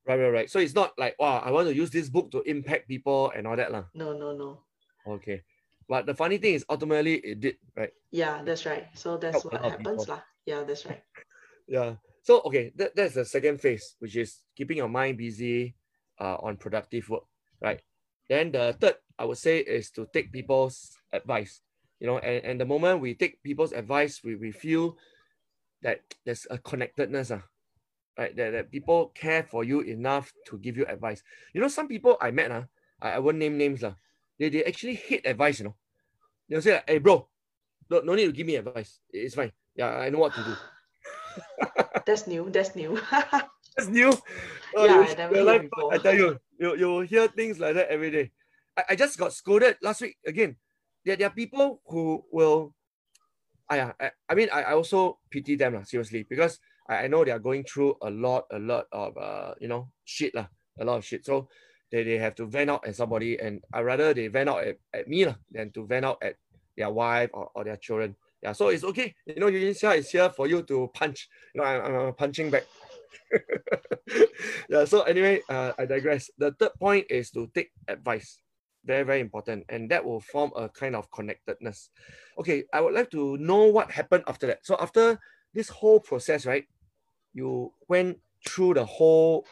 [0.08, 0.50] Right, right, right.
[0.50, 3.46] So it's not like, wow, I want to use this book to impact people and
[3.46, 3.72] all that.
[3.72, 3.86] Lah.
[3.94, 4.64] No, no, no.
[5.06, 5.44] Okay.
[5.88, 7.92] But the funny thing is, ultimately, it did, right?
[8.10, 8.88] Yeah, that's right.
[8.96, 10.22] So that's Help what happens, lah.
[10.46, 11.04] Yeah, that's right.
[11.68, 11.96] yeah.
[12.24, 15.76] So okay, that, that's the second phase, which is keeping your mind busy
[16.20, 17.24] uh, on productive work,
[17.62, 17.82] right?
[18.28, 21.62] Then the third, I would say, is to take people's advice.
[22.00, 24.98] You know, and, and the moment we take people's advice, we, we feel
[25.82, 27.42] that there's a connectedness, uh,
[28.18, 28.36] right?
[28.36, 31.24] That, that people care for you enough to give you advice.
[31.54, 32.64] You know, some people I met, uh,
[33.02, 33.94] I, I won't name names, uh,
[34.38, 35.76] they, they actually hate advice, you know.
[36.48, 37.28] They'll say, hey, bro,
[37.90, 39.00] no, no need to give me advice.
[39.12, 39.52] It's fine.
[39.76, 40.56] Yeah, I know what to do.
[42.06, 42.50] That's new.
[42.50, 43.00] That's new.
[43.78, 44.14] That's new.
[44.76, 48.12] Oh, yeah, I never life, I tell you, you, you hear things like that every
[48.12, 48.32] day.
[48.78, 50.58] I, I just got scolded last week again.
[51.06, 52.76] There, there are people who will,
[53.70, 57.24] I, I, I mean, I, I also pity them, lah, seriously, because I, I know
[57.24, 60.48] they are going through a lot, a lot of, uh, you know, shit, lah,
[60.80, 61.26] a lot of shit.
[61.26, 61.48] So
[61.92, 64.78] they, they have to vent out at somebody and I rather they vent out at,
[64.94, 66.36] at me lah, than to vent out at
[66.78, 68.16] their wife or, or their children.
[68.42, 69.14] Yeah, so it's okay.
[69.26, 71.28] You know, Eugene Xia is here for you to punch.
[71.54, 72.64] You know, I'm, I'm punching back.
[74.70, 76.30] yeah, so anyway, uh, I digress.
[76.38, 78.40] The third point is to take advice.
[78.86, 79.66] Very, very important.
[79.68, 81.90] And that will form a kind of connectedness.
[82.40, 84.66] Okay, I would like to know what happened after that.
[84.66, 85.20] So after
[85.54, 86.66] this whole process, right,
[87.34, 89.46] you went through the whole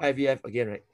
[0.00, 0.84] IVF again, right?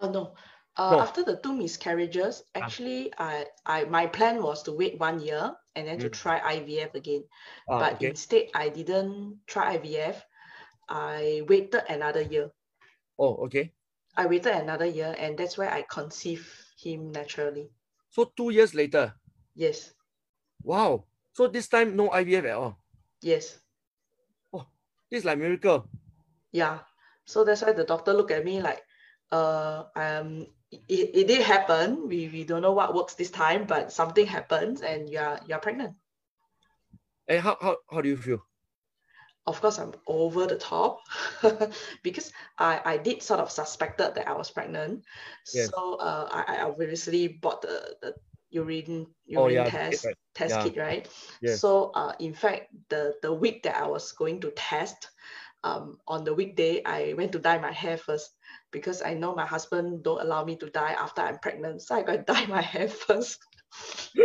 [0.00, 0.34] Oh no.
[0.76, 1.00] Uh, no.
[1.00, 2.60] After the two miscarriages, ah.
[2.60, 6.04] actually, I, I my plan was to wait one year and then mm.
[6.04, 7.24] to try IVF again.
[7.68, 8.12] Ah, but okay.
[8.12, 10.20] instead, I didn't try IVF.
[10.88, 12.52] I waited another year.
[13.18, 13.72] Oh, okay.
[14.16, 17.72] I waited another year, and that's where I conceived him naturally.
[18.12, 19.12] So two years later.
[19.54, 19.92] Yes.
[20.62, 21.04] Wow.
[21.32, 22.80] So this time no IVF at all.
[23.20, 23.60] Yes.
[24.52, 24.68] Oh,
[25.10, 25.88] this is like miracle.
[26.52, 26.80] Yeah.
[27.24, 28.84] So that's why the doctor looked at me like,
[29.32, 30.46] uh, um,
[30.88, 32.08] it, it did happen.
[32.08, 35.96] We, we don't know what works this time, but something happens and you're you're pregnant.
[37.28, 38.42] And how, how, how do you feel?
[39.46, 41.00] of course I'm over the top
[42.02, 45.04] because I, I did sort of suspected that I was pregnant.
[45.52, 45.70] Yes.
[45.70, 48.14] So uh, I, I obviously bought the, the
[48.50, 50.16] urine urine Oh, yeah, test kit, right.
[50.34, 50.62] test Yeah.
[50.62, 51.08] kit, right?
[51.40, 51.60] Yes.
[51.60, 55.10] So uh, in fact, the the week that I was going to test,
[55.64, 58.35] um, on the weekday I went to dye my hair first
[58.76, 61.80] because I know my husband don't allow me to dye after I'm pregnant.
[61.80, 63.40] So I got to dye my hair first.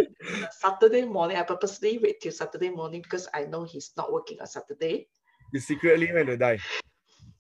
[0.52, 4.48] Saturday morning, I purposely wait till Saturday morning because I know he's not working on
[4.48, 5.08] Saturday.
[5.56, 6.60] You secretly went to dye.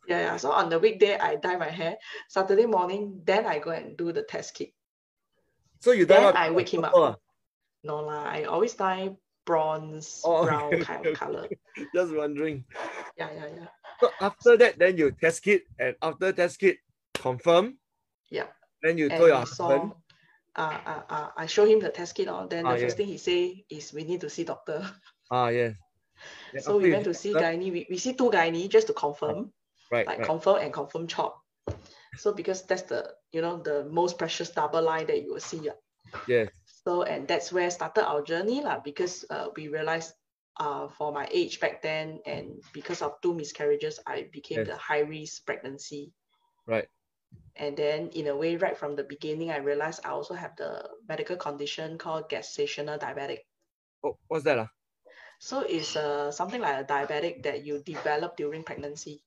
[0.07, 0.37] Yeah, yeah.
[0.39, 1.99] So on the weekday, I dye my hair.
[2.31, 4.71] Saturday morning, then I go and do the test kit.
[5.83, 6.95] So you Then dyed I wake him up.
[6.95, 7.15] Oh,
[7.83, 9.11] No lah, I always dye
[9.45, 11.45] bronze, Oh, brown okay, kind of color.
[11.93, 12.63] Just wondering.
[13.19, 13.67] Yeah, yeah, yeah.
[13.99, 16.77] So after that, then you test kit, and after test kit,
[17.21, 17.79] confirm.
[18.29, 18.47] Yeah.
[18.83, 19.93] Then you And told your husband.
[20.55, 22.27] uh, uh, uh, I show him the test kit.
[22.27, 22.97] Oh, then Ah, the first yeah.
[22.97, 24.83] thing he say is we need to see doctor.
[25.29, 25.77] Ah, yes.
[26.53, 27.71] Then So we went to see gynae.
[27.71, 29.53] We, we see two gynae just to confirm,
[29.91, 30.27] Right, like right.
[30.27, 31.41] confirm and confirm chop.
[32.15, 35.69] So because that's the you know the most precious double line that you will see.
[35.69, 35.75] ah.
[36.25, 36.49] Yes.
[36.85, 40.13] So and that's where started our journey lah because uh, we realized
[40.59, 44.67] uh, for my age back then and because of two miscarriages, I became Yes.
[44.67, 46.13] the high risk pregnancy.
[46.65, 46.87] Right.
[47.55, 50.89] And then in a way, right from the beginning, I realized I also have the
[51.07, 53.45] medical condition called gestational diabetic.
[54.03, 54.57] Oh, what's that?
[54.57, 54.69] ah?
[55.39, 59.23] So it's uh, something like a diabetic that you develop during pregnancy.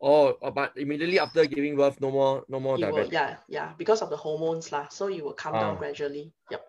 [0.00, 3.72] Oh, uh, but immediately after giving birth, no more, no more You will, yeah, yeah,
[3.78, 4.88] because of the hormones lah.
[4.88, 5.78] So you will come down Ah.
[5.78, 6.32] gradually.
[6.50, 6.62] Yep.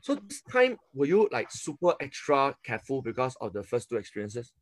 [0.00, 4.52] So this time, were you like super extra careful because of the first two experiences?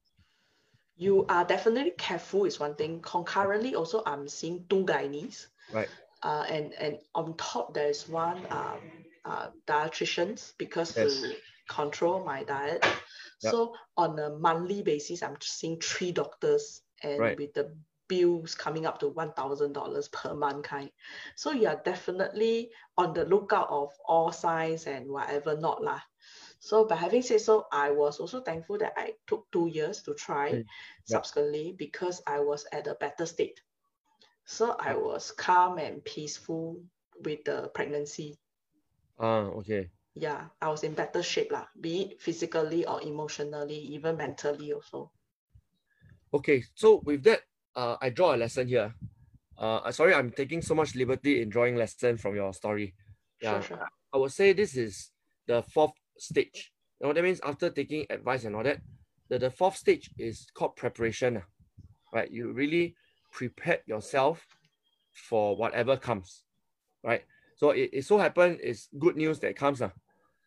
[0.97, 3.01] You are definitely careful is one thing.
[3.01, 5.47] Concurrently, also I'm seeing two gynaes.
[5.73, 5.89] Right.
[6.23, 8.79] Uh, and and on top there is one um,
[9.25, 11.21] uh, dietitians because Yes.
[11.21, 11.35] to
[11.69, 12.85] control my diet.
[12.85, 13.53] Yep.
[13.53, 17.39] So on a monthly basis, I'm seeing three doctors and Right.
[17.39, 17.75] with the
[18.09, 20.91] bills coming up to one thousand dollars per month kind.
[21.35, 26.01] So you are definitely on the lookout of all signs and whatever not lah.
[26.63, 30.15] So by having said so, I was also thankful that I took two years to
[30.15, 30.63] try
[31.05, 33.61] subsequently because I was at a better state.
[34.47, 36.85] So I was calm and peaceful
[37.21, 38.39] with the pregnancy.
[39.17, 39.91] Ah, okay.
[40.15, 45.13] Yeah, I was in better shape lah, be it physically or emotionally, even mentally also.
[46.33, 47.41] Okay, so with that,
[47.75, 48.95] uh, I draw a lesson here.
[49.59, 52.95] Uh, uh, sorry, I'm taking so much liberty in drawing lesson from your story.
[53.41, 53.89] Yeah, Sure, sure.
[54.13, 55.13] I would say this is
[55.47, 56.73] the fourth stage.
[57.01, 57.41] You know that means?
[57.45, 58.81] After taking advice and all that,
[59.29, 61.39] the, the fourth stage is called preparation.
[61.39, 61.47] ah,
[62.13, 62.31] Right?
[62.31, 62.95] You really
[63.33, 64.47] prepare yourself
[65.13, 66.45] for whatever comes.
[67.03, 67.23] Right?
[67.57, 69.83] So it, it so happened it's good news that comes.
[69.83, 69.91] ah.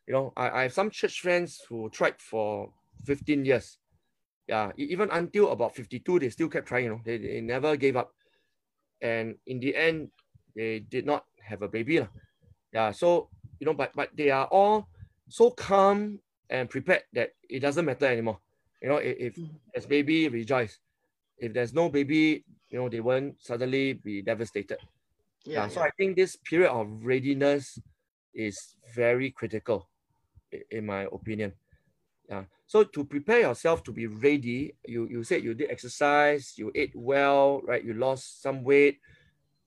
[0.08, 2.70] You know, I, I have some church friends who tried for
[3.06, 3.78] 15 years.
[4.48, 7.96] Yeah, even until about 52, they still kept trying, you know, they, they never gave
[7.98, 8.12] up.
[9.02, 10.10] And in the end,
[10.56, 12.06] they did not have a baby.
[12.72, 14.88] Yeah, so you know, but but they are all
[15.28, 18.40] so calm and prepared that it doesn't matter anymore.
[18.82, 19.60] You know, if, if Mhm.
[19.74, 20.80] there's baby, rejoice.
[21.38, 24.80] If there's no baby, you know, they won't suddenly be devastated.
[25.54, 25.82] Yeah, Yeah, so.
[25.82, 27.80] I think this period of readiness
[28.34, 29.90] is very critical,
[30.72, 31.54] in my opinion.
[32.30, 32.46] Yeah.
[32.66, 36.96] So to prepare yourself to be ready, you you said you did exercise, you ate
[36.96, 37.84] well, right?
[37.84, 39.00] You lost some weight.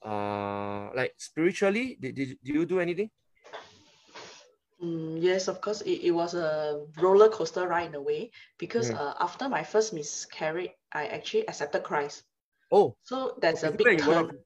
[0.04, 3.10] Uh, like spiritually, did, did, did you do anything?
[4.82, 8.90] Mm, yes, of course, it, it was a roller coaster ride in a way because
[8.90, 8.98] Mm.
[8.98, 12.22] uh, after my first miscarriage, I actually accepted Christ.
[12.70, 14.38] Oh, So that's a okay, big then you went turn.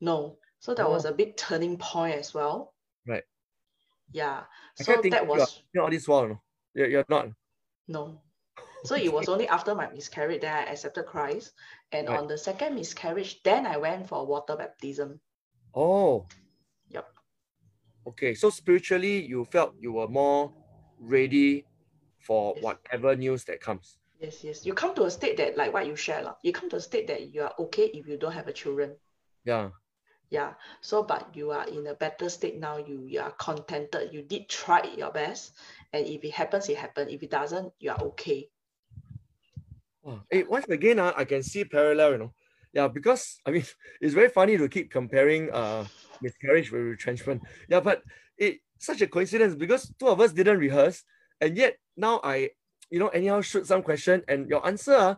[0.00, 1.10] No, so that was Oh.
[1.10, 2.74] a big turning point as well.
[3.06, 3.24] Right.
[4.12, 4.44] Yeah.
[4.78, 6.28] I So that was you all this while.
[6.28, 6.42] No?
[6.74, 7.28] You're, you're not.
[7.88, 8.20] no.
[8.84, 11.52] So it was only after my miscarriage that I accepted Christ.
[11.90, 12.18] And Right.
[12.18, 15.20] on the second miscarriage, then I went for water baptism.
[15.74, 16.26] Oh.
[18.06, 20.52] Okay, so spiritually, you felt you were more
[21.00, 21.64] ready
[22.20, 22.64] for Yes.
[22.64, 23.98] whatever news that comes.
[24.20, 24.66] Yes, yes.
[24.66, 26.80] You come to a state that, like what you shared, lah, you come to a
[26.80, 28.96] state that you are okay if you don't have a children.
[29.44, 29.70] Yeah.
[30.30, 30.54] Yeah.
[30.80, 32.78] So, but you are in a better state now.
[32.78, 34.12] You, you are contented.
[34.12, 35.52] You did try your best.
[35.92, 37.12] And if it happens, it happens.
[37.12, 38.48] If it doesn't, you are okay.
[40.02, 40.22] Wow.
[40.30, 42.32] Hey, once again, uh, I can see parallel, you know.
[42.72, 43.64] Yeah, because I mean,
[44.00, 45.84] it's very funny to keep comparing uh
[46.22, 47.42] miscarriage with retrenchment.
[47.68, 48.02] Yeah, but
[48.38, 51.04] it such a coincidence because two of us didn't rehearse,
[51.40, 52.50] and yet now I,
[52.90, 55.14] you know, anyhow shoot some question, and your answer uh,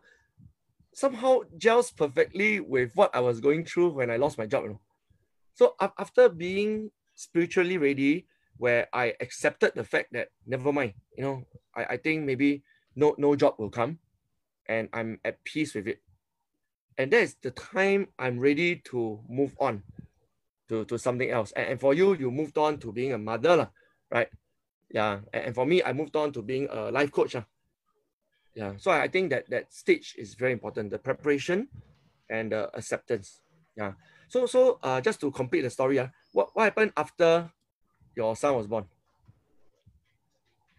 [0.95, 4.65] somehow gels perfectly with what I was going through when I lost my job.
[4.65, 4.81] You know?
[5.55, 8.27] So af- after being spiritually ready,
[8.57, 11.45] where I accepted the fact that never mind, you know,
[11.75, 12.63] I, I think maybe
[12.95, 13.99] no no job will come
[14.69, 16.01] and I'm at peace with it.
[16.99, 19.83] And that is the time I'm ready to move on
[20.69, 21.53] to, to something else.
[21.53, 23.71] And, and for you, you moved on to being a mother,
[24.11, 24.29] right?
[24.91, 25.21] Yeah.
[25.33, 27.37] And, and for me, I moved on to being a life coach.
[28.55, 28.73] Yeah.
[28.79, 31.69] So I think that that stage is very important, the preparation
[32.31, 33.41] and the acceptance.
[33.77, 33.93] Yeah.
[34.29, 37.51] So so uh, just to complete the story, uh, what, what happened after
[38.17, 38.87] your son was born?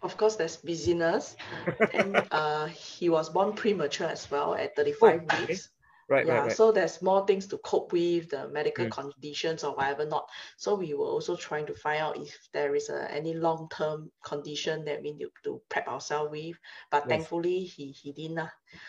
[0.02, 1.36] Of course, there's busyness.
[1.94, 5.70] and uh, he was born premature as well at 35 oh, weeks.
[6.10, 6.56] Right, yeah, right, right.
[6.56, 8.92] so there's more things to cope with the medical mm.
[8.92, 10.30] conditions or whatever not.
[10.56, 14.86] So we were also trying to find out if there is a, any long-term condition
[14.86, 16.56] that we need to prep ourselves with.
[16.92, 17.10] But yes.
[17.10, 18.40] thankfully he he didn't.
[18.40, 18.48] Uh.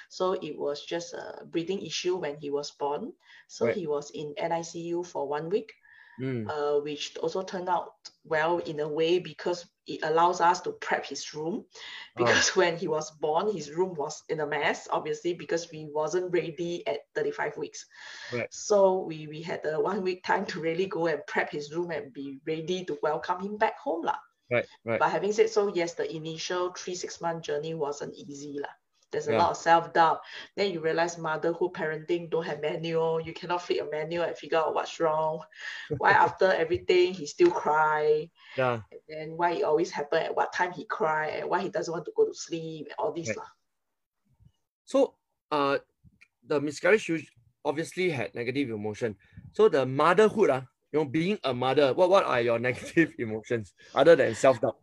[0.08, 3.12] So it was just a breathing issue when he was born.
[3.48, 3.74] So right.
[3.74, 5.74] he was in NICU for one week
[6.20, 6.48] mm.
[6.48, 7.92] uh, which also turned out
[8.24, 11.64] well in a way because it allows us to prep his room.
[12.16, 12.52] Because oh.
[12.60, 16.86] when he was born, his room was in a mess, obviously, because we wasn't ready
[16.86, 17.86] at 35 weeks.
[18.32, 18.48] Right.
[18.50, 21.90] So we, we had a one week time to really go and prep his room
[21.90, 24.04] and be ready to welcome him back home.
[24.04, 24.16] La.
[24.50, 24.98] Right, right.
[24.98, 28.56] But having said so, yes, the initial three, six month journey wasn't easy.
[28.58, 28.68] La
[29.11, 29.38] there's a yeah.
[29.38, 30.20] lot of self-doubt.
[30.56, 33.20] Then you realize motherhood parenting don't have manual.
[33.20, 35.40] You cannot flip a manual and figure out what's wrong.
[35.98, 38.28] Why after everything he still cry?
[38.56, 38.80] Yeah.
[38.90, 41.92] And then why it always happen at what time he cry and why he doesn't
[41.92, 43.36] want to go to sleep and all this right.
[44.84, 45.14] so
[45.50, 45.78] uh
[46.46, 47.11] the miscarriage
[47.64, 49.16] obviously had negative emotion.
[49.52, 53.74] So the motherhood uh, you know being a mother what, what are your negative emotions
[53.94, 54.76] other than self-doubt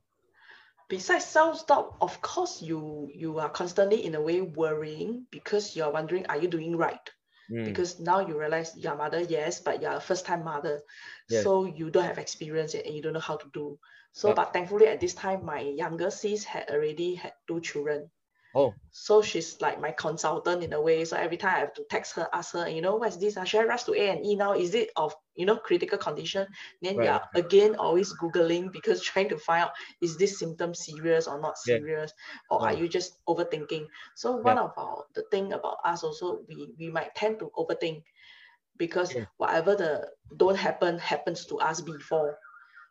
[0.87, 6.25] besides self-doubt, of course, you you are constantly in a way worrying because you're wondering,
[6.27, 7.09] are you doing right?
[7.51, 7.65] Mm.
[7.65, 10.81] Because now you realize you're a mother, yes, but you're a first-time mother,
[11.29, 11.43] yes.
[11.43, 13.77] so you don't have experience and you don't know how to do.
[14.13, 18.09] So, but thankfully at this time, my younger sis had already had two children.
[18.55, 18.73] Oh.
[18.91, 21.03] So she's like my consultant in a way.
[21.03, 23.35] So every time I have to text her, ask her, you know, what's this?
[23.35, 24.53] Uh, should I rush to A and E now?
[24.53, 26.47] Is it of you know critical condition?
[26.81, 27.05] Then right.
[27.05, 31.57] yeah, again always googling because trying to find out is this symptom serious or not
[31.57, 32.55] serious, yeah.
[32.55, 33.87] or are you just overthinking?
[34.15, 34.63] So one yeah.
[34.63, 38.03] of our the thing about us also we we might tend to overthink
[38.77, 39.25] because yeah.
[39.35, 42.37] whatever the don't happen happens to us before.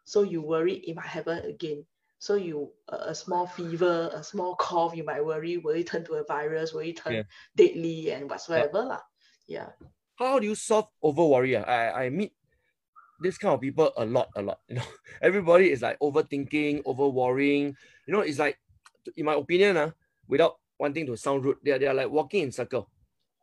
[0.05, 1.87] So you worry it might happen again.
[2.19, 6.15] So you a small fever, a small cough, you might worry, will it turn to
[6.15, 6.73] a virus?
[6.73, 7.23] Will it turn yeah.
[7.57, 9.01] deadly and whatsoever?
[9.47, 9.69] Yeah.
[9.81, 9.89] yeah.
[10.17, 11.57] How do you solve over worry?
[11.57, 11.63] Ah?
[11.63, 12.33] I, I meet
[13.21, 14.61] this kind of people a lot, a lot.
[14.69, 14.89] You know,
[15.23, 17.77] everybody is like overthinking, over worrying.
[18.07, 18.59] You know, it's like,
[19.17, 19.91] in my opinion, uh,
[20.29, 22.89] without wanting to sound rude, they are, they are like walking in circle.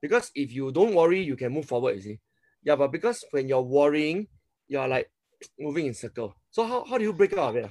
[0.01, 2.19] Because if you don't worry, you can move forward, you see.
[2.63, 4.27] Yeah, but because when you're worrying,
[4.67, 5.11] you're like
[5.59, 6.35] moving in circle.
[6.49, 7.69] So how, how do you break out of it?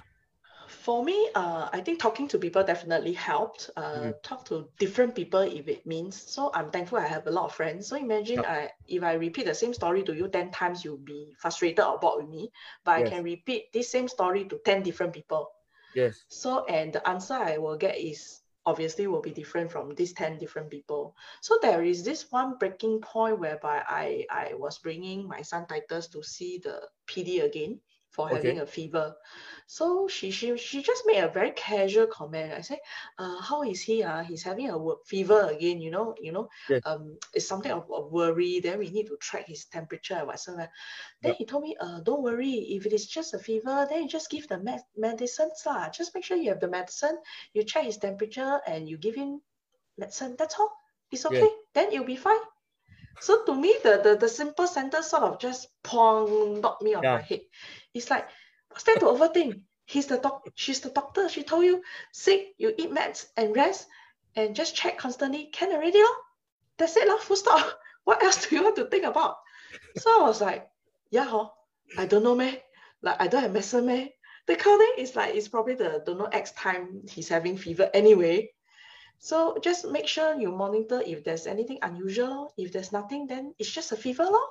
[0.71, 3.71] For me, uh, I think talking to people definitely helped.
[3.77, 4.11] Uh, mm-hmm.
[4.23, 6.21] Talk to different people if it means.
[6.21, 7.89] So I'm thankful I have a lot of friends.
[7.89, 8.47] So imagine yep.
[8.47, 11.99] I if I repeat the same story to you ten times, you'll be frustrated or
[11.99, 12.53] bored with me.
[12.85, 13.09] But yes.
[13.09, 15.51] I can repeat this same story to ten different people.
[15.95, 16.25] Yes.
[16.29, 20.39] So and the answer I will get is obviously will be different from these 10
[20.39, 21.17] different people.
[21.41, 26.09] So there is this one breaking point whereby I, I was bringing my son Titus
[26.09, 27.81] to see the PD again
[28.11, 28.37] for okay.
[28.37, 29.15] having a fever.
[29.67, 32.53] So she, she she just made a very casual comment.
[32.53, 32.79] I said,
[33.19, 34.03] uh, how is he?
[34.03, 34.25] Uh?
[34.25, 36.83] He's having a fever again, you know, you know, yes.
[36.85, 38.59] um, it's something of, of worry.
[38.59, 40.69] Then we need to track his temperature and whatsoever.
[41.23, 41.37] Then yep.
[41.39, 44.29] he told me, uh, don't worry, if it is just a fever, then you just
[44.29, 45.63] give the med- medicines.
[45.65, 45.89] Lah.
[45.91, 47.17] Just make sure you have the medicine,
[47.55, 49.41] you check his temperature and you give him
[49.97, 50.35] medicine.
[50.37, 50.73] That's all.
[51.13, 51.39] It's okay.
[51.39, 51.49] Yeah.
[51.75, 52.43] Then it'll be fine.
[53.21, 57.03] So to me, the, the, the simple sentence sort of just pong knocked me on
[57.03, 57.17] yeah.
[57.17, 57.41] my head.
[57.95, 58.29] It's like,
[58.69, 59.61] what's there to overthink?
[59.87, 61.29] He's the doc, she's the doctor.
[61.29, 61.83] She told you
[62.13, 63.87] sick, you eat meds and rest
[64.37, 65.47] and just check constantly.
[65.53, 66.23] Can already, oh?
[66.79, 67.79] That's it, lah, full stop.
[68.05, 69.37] What else do you want to think about?
[69.99, 70.69] So I was like,
[71.11, 71.49] yeah, huh?
[71.99, 72.57] I don't know, man.
[73.03, 74.09] Like, I don't have medicine, man.
[74.47, 78.51] The thing is like, it's probably the, don't know, X time he's having fever anyway.
[79.19, 82.55] So just make sure you monitor if there's anything unusual.
[82.57, 84.49] If there's nothing, then it's just a fever, lor.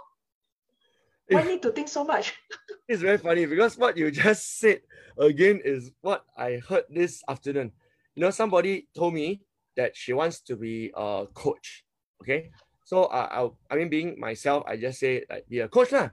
[1.30, 2.34] Why need to think so much?
[2.88, 4.82] it's very funny because what you just said
[5.17, 7.71] again is what I heard this afternoon.
[8.15, 9.41] You know, somebody told me
[9.77, 11.86] that she wants to be a coach.
[12.21, 12.51] Okay.
[12.86, 16.09] So uh, I, I mean, being myself, I just say like be a coach lah.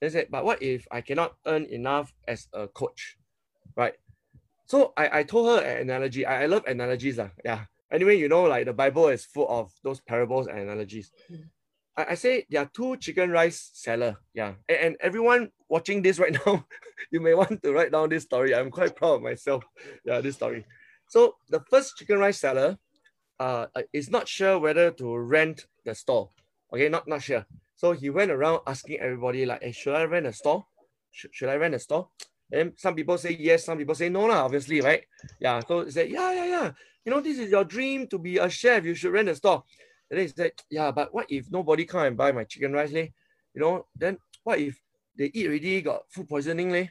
[0.00, 3.16] They said, but what if I cannot earn enough as a coach,
[3.76, 3.94] right?
[4.66, 6.26] So I, I told her an analogy.
[6.26, 7.30] I, I love analogies lah.
[7.44, 7.64] Yeah.
[7.90, 11.12] Anyway, you know, like the Bible is full of those parables and analogies.
[11.96, 14.16] I, I say there are two chicken rice seller.
[14.34, 14.54] Yeah.
[14.68, 16.66] And, and everyone watching this right now,
[17.10, 18.54] you may want to write down this story.
[18.54, 19.64] I'm quite proud of myself.
[20.04, 20.64] Yeah, this story.
[21.08, 22.78] So the first chicken rice seller
[23.38, 26.30] uh, uh, is not sure whether to rent the store.
[26.72, 27.46] Okay, not not sure.
[27.76, 30.66] So he went around asking everybody like, hey, should I rent a store?
[31.12, 32.08] Should, should I rent a store?
[32.50, 35.04] And some people say yes, some people say no, lah, obviously, right?
[35.40, 35.60] Yeah.
[35.60, 36.70] So he said, yeah, yeah, yeah.
[37.04, 38.84] You know, this is your dream to be a chef.
[38.84, 39.64] You should rent a store.
[40.10, 42.92] And then he said, yeah, but what if nobody come and buy my chicken rice?
[42.92, 43.08] Leh?
[43.54, 44.80] You know, then what if
[45.16, 46.70] they eat already, got food poisoning?
[46.70, 46.86] Leh?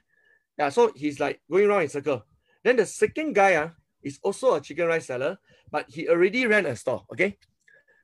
[0.58, 2.24] Yeah, so he's like going around in circle.
[2.64, 3.70] Then the second guy uh,
[4.02, 5.38] is also a chicken rice seller,
[5.72, 7.38] but he already ran a store, okay?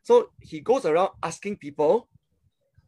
[0.03, 2.07] So he goes around asking people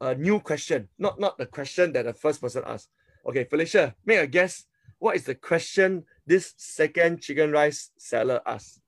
[0.01, 2.89] a new question, not, not the question that the first person asked.
[3.25, 4.65] Okay, Felicia, make a guess.
[4.99, 8.79] What is the question this second chicken rice seller asked?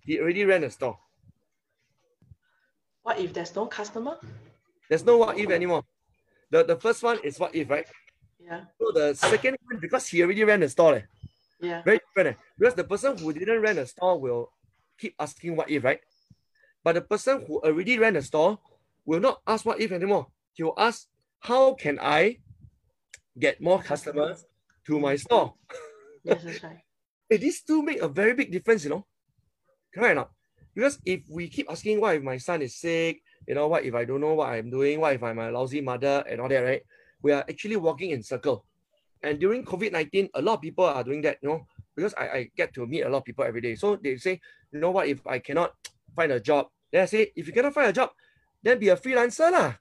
[0.00, 0.98] He already ran a store.
[3.04, 4.16] What if there's no customer?
[4.88, 5.84] There's no what if anymore.
[6.50, 7.86] The, the first one is what if, right?
[8.40, 8.64] Yeah.
[8.80, 11.02] So the second one, because he already ran a store, eh,
[11.60, 11.82] Yeah.
[11.84, 12.36] very different.
[12.36, 12.40] eh?
[12.58, 14.52] Because the person who didn't rent a store will
[14.98, 16.00] keep asking what if, right?
[16.82, 18.58] But the person who already ran a store
[19.04, 20.28] will not ask what if anymore.
[20.54, 21.06] He will ask,
[21.40, 22.38] how can I
[23.38, 24.46] get more customers
[24.86, 25.54] to my store?
[26.24, 26.80] Yes, that's right.
[27.28, 29.04] Hey, these two make a very big difference, you know.
[29.92, 30.30] Correct or not?
[30.74, 33.22] Because if we keep asking, what if my son is sick?
[33.46, 35.00] You know, what if I don't know what I'm doing?
[35.00, 36.82] What if I'm a lousy mother and all that, right?
[37.22, 38.64] We are actually walking in circle.
[39.22, 41.66] And during COVID-19, a lot of people are doing that, you know,
[41.96, 43.74] because I, I get to meet a lot of people every day.
[43.76, 44.40] So they say,
[44.72, 45.72] you know what, if I cannot
[46.14, 48.10] find a job, then I say, if you cannot find a job,
[48.62, 49.74] then be a freelancer lah.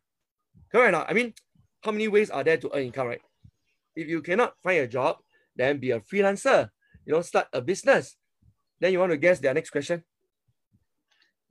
[0.72, 1.10] Correct or?
[1.10, 1.34] I mean,
[1.82, 3.22] how many ways are there to earn income, right?
[3.96, 5.18] If you cannot find a job,
[5.56, 6.70] then be a freelancer.
[7.06, 8.16] You know, start a business.
[8.80, 10.04] Then you want to guess their next question?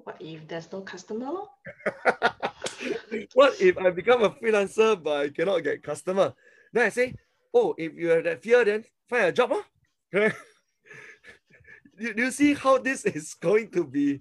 [0.05, 1.31] What if there's no customer?
[3.35, 6.35] what if I become a freelancer but I cannot get customer?
[6.73, 7.15] Then I say,
[7.55, 9.53] oh, if you have that fear, then find a job.
[10.13, 10.31] Huh?
[11.99, 14.21] do, do you see how this is going to be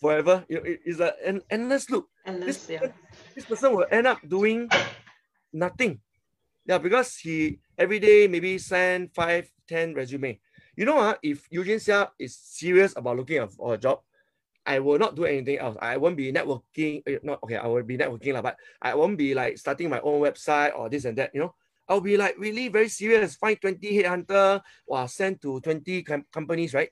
[0.00, 0.44] forever?
[0.48, 2.06] You know, it- it's a- an endless loop.
[2.26, 2.88] Unless, This, yeah.
[3.34, 4.68] this person will end up doing
[5.52, 6.00] nothing.
[6.66, 10.40] Yeah, because he every day maybe send five, ten resume.
[10.76, 14.00] You know, uh, if Eugene Xia is serious about looking for a job,
[14.66, 15.76] I will not do anything else.
[15.80, 17.02] I won't be networking.
[17.06, 17.56] eh, Not okay.
[17.56, 21.04] I will be networking, but I won't be like starting my own website or this
[21.04, 21.30] and that.
[21.34, 21.54] You know,
[21.88, 23.36] I'll be like really very serious.
[23.36, 26.88] Find 20 headhunter or send to 20 com- companies, right?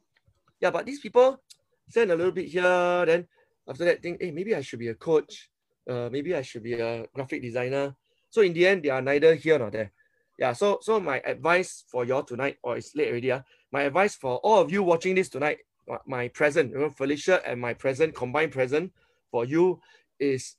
[0.60, 1.40] Yeah, but these people
[1.88, 3.26] send a little bit here, then
[3.68, 5.48] after that think, hey, maybe I should be a coach.
[5.88, 7.96] Uh, maybe I should be a graphic designer.
[8.30, 9.92] So in the end, they are neither here nor there.
[10.38, 10.52] Yeah.
[10.52, 13.32] So so my advice for y'all tonight, or it's late already.
[13.32, 13.40] Uh,
[13.72, 15.58] my advice for all of you watching this tonight,
[16.06, 18.92] my present, you know, Felicia and my present, combined present
[19.30, 19.80] for you
[20.18, 20.56] is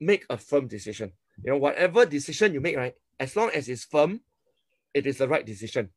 [0.00, 1.12] make a firm decision.
[1.42, 4.20] You know, whatever decision you make, right, as long as it's firm,
[4.92, 5.90] it is the right decision.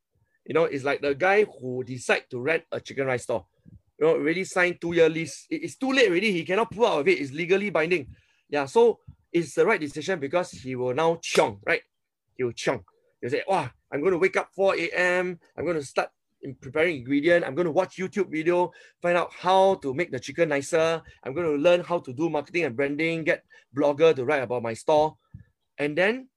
[0.46, 3.46] You know, it's like the guy who decide to rent a chicken rice store.
[4.00, 5.46] You know, already signed two-year lease.
[5.50, 6.32] It's too late already.
[6.32, 7.20] He cannot pull out of it.
[7.20, 8.08] It's legally binding.
[8.50, 9.00] Yeah, so
[9.34, 11.82] it's the right decision because he will now chong, right?
[12.36, 12.84] He will chong.
[13.22, 15.40] He'll say, wow, I'm going to wake up 4 a.m.
[15.58, 16.10] I'm going to start
[16.48, 17.44] in preparing ingredient.
[17.46, 18.72] I'm going to watch YouTube video,
[19.02, 21.02] find out how to make the chicken nicer.
[21.24, 23.44] I'm going to learn how to do marketing and branding, get
[23.76, 25.18] blogger to write about my store.
[25.78, 26.30] And then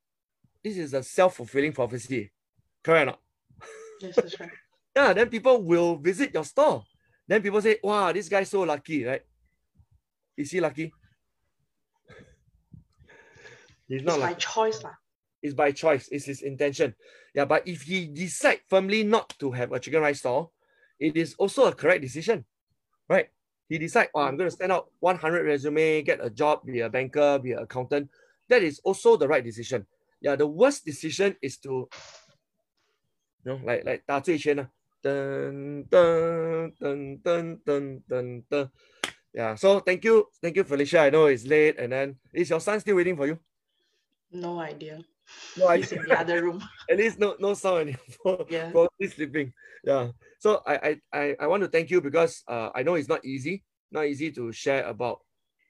[0.63, 2.33] this is a self-fulfilling prophecy.
[2.83, 3.21] Correct or not?
[4.03, 4.51] Yes, that's right.
[4.97, 6.83] Yeah, then people will visit your store.
[7.29, 9.23] Then people say, wow, this guy's so lucky, right?
[10.37, 10.91] Is he lucky?
[13.87, 14.41] He's It's not by lucky.
[14.43, 14.83] choice.
[14.83, 14.95] lah.
[15.42, 16.08] It's by choice.
[16.12, 16.96] It's his intention.
[17.34, 20.50] Yeah, but if he decide firmly not to have a chicken rice store,
[21.00, 22.46] it is also a correct decision,
[23.08, 23.30] right?
[23.70, 26.90] He decide, oh, I'm going to send out 100 resume, get a job, be a
[26.90, 28.10] banker, be an accountant.
[28.48, 29.86] That is also the right decision.
[30.22, 31.90] Yeah, the worst decision is to,
[33.44, 34.70] you know, like like 打醉拳啊，
[35.04, 38.72] dun dun dun dun dun dun dun.
[39.34, 41.02] Yeah, so thank you, thank you, Felicia.
[41.02, 43.38] I know it's late, and then is your son still waiting for you?
[44.32, 45.04] No idea.
[45.57, 46.63] No, I He's in the other room.
[46.91, 48.47] at least no no sound anymore.
[48.51, 48.71] Yeah.
[48.71, 49.53] Probably sleeping.
[49.85, 50.11] Yeah.
[50.39, 53.25] So I, I I I want to thank you because uh, I know it's not
[53.25, 55.21] easy, not easy to share about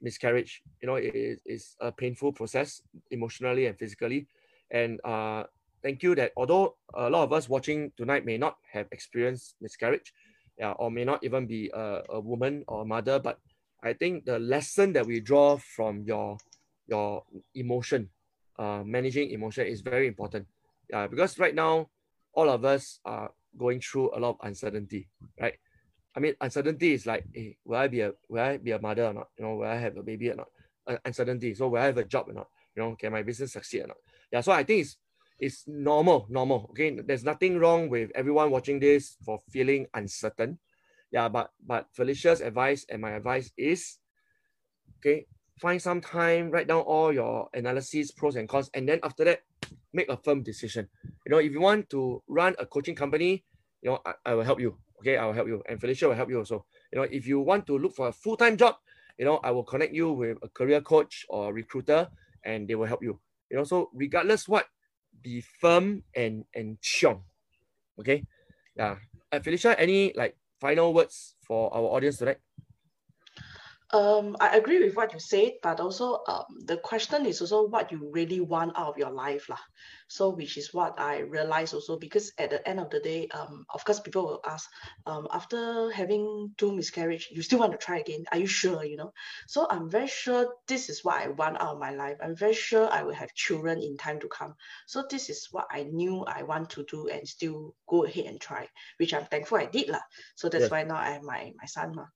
[0.02, 0.62] miscarriage.
[0.82, 4.26] You know, it is it's a painful process emotionally and physically.
[4.70, 5.44] And uh,
[5.82, 10.12] thank you that although a lot of us watching tonight may not have experienced miscarriage,
[10.58, 13.38] yeah, or may not even be a, a woman or a mother, but
[13.82, 16.38] I think the lesson that we draw from your
[16.86, 18.11] your emotion,
[18.59, 20.46] uh, managing emotion is very important.
[20.88, 21.88] Yeah, because right now
[22.32, 25.09] all of us are going through a lot of uncertainty,
[25.40, 25.55] right?
[26.16, 29.07] I mean, uncertainty is like, hey, will I be a will I be a mother
[29.07, 29.28] or not?
[29.38, 30.48] You know, will I have a baby or not?
[30.86, 31.55] Uh, uncertainty.
[31.55, 32.48] So will I have a job or not?
[32.74, 33.98] You know, can my business succeed or not?
[34.32, 34.40] Yeah.
[34.40, 34.96] So I think it's
[35.38, 36.68] it's normal, normal.
[36.70, 40.59] Okay, there's nothing wrong with everyone watching this for feeling uncertain.
[41.11, 43.98] Yeah, but but Felicia's advice and my advice is,
[44.98, 45.26] okay,
[45.61, 49.42] find some time, write down all your analysis, pros and cons, and then after that,
[49.92, 50.88] make a firm decision.
[51.26, 53.44] You know, if you want to run a coaching company,
[53.82, 54.76] you know, I, I will help you.
[55.00, 56.64] Okay, I will help you, and Felicia will help you also.
[56.92, 58.76] You know, if you want to look for a full time job,
[59.18, 62.08] you know, I will connect you with a career coach or recruiter,
[62.44, 63.20] and they will help you.
[63.50, 64.66] You know, so regardless what,
[65.22, 67.22] be firm and and strong.
[67.98, 68.24] Okay,
[68.76, 68.96] yeah.
[69.32, 72.38] Uh, Felicia, any like final words for our audience tonight?
[73.93, 77.91] Um, I agree with what you said, but also um, the question is also what
[77.91, 79.59] you really want out of your life, lah.
[80.07, 83.66] So, which is what I realized also because at the end of the day, um,
[83.74, 84.70] of course, people will ask,
[85.07, 88.24] um, after having two miscarriage, you still want to try again?
[88.30, 88.84] Are you sure?
[88.84, 89.12] You know,
[89.49, 92.16] so I'm very sure this is what I want out of my life.
[92.22, 94.55] I'm very sure I will have children in time to come.
[94.86, 98.41] So this is what I knew I want to do and still go ahead and
[98.41, 98.68] try,
[98.99, 100.03] which I'm thankful I did, lah.
[100.36, 100.70] So that's yes.
[100.70, 102.07] why now I have my my son, ma.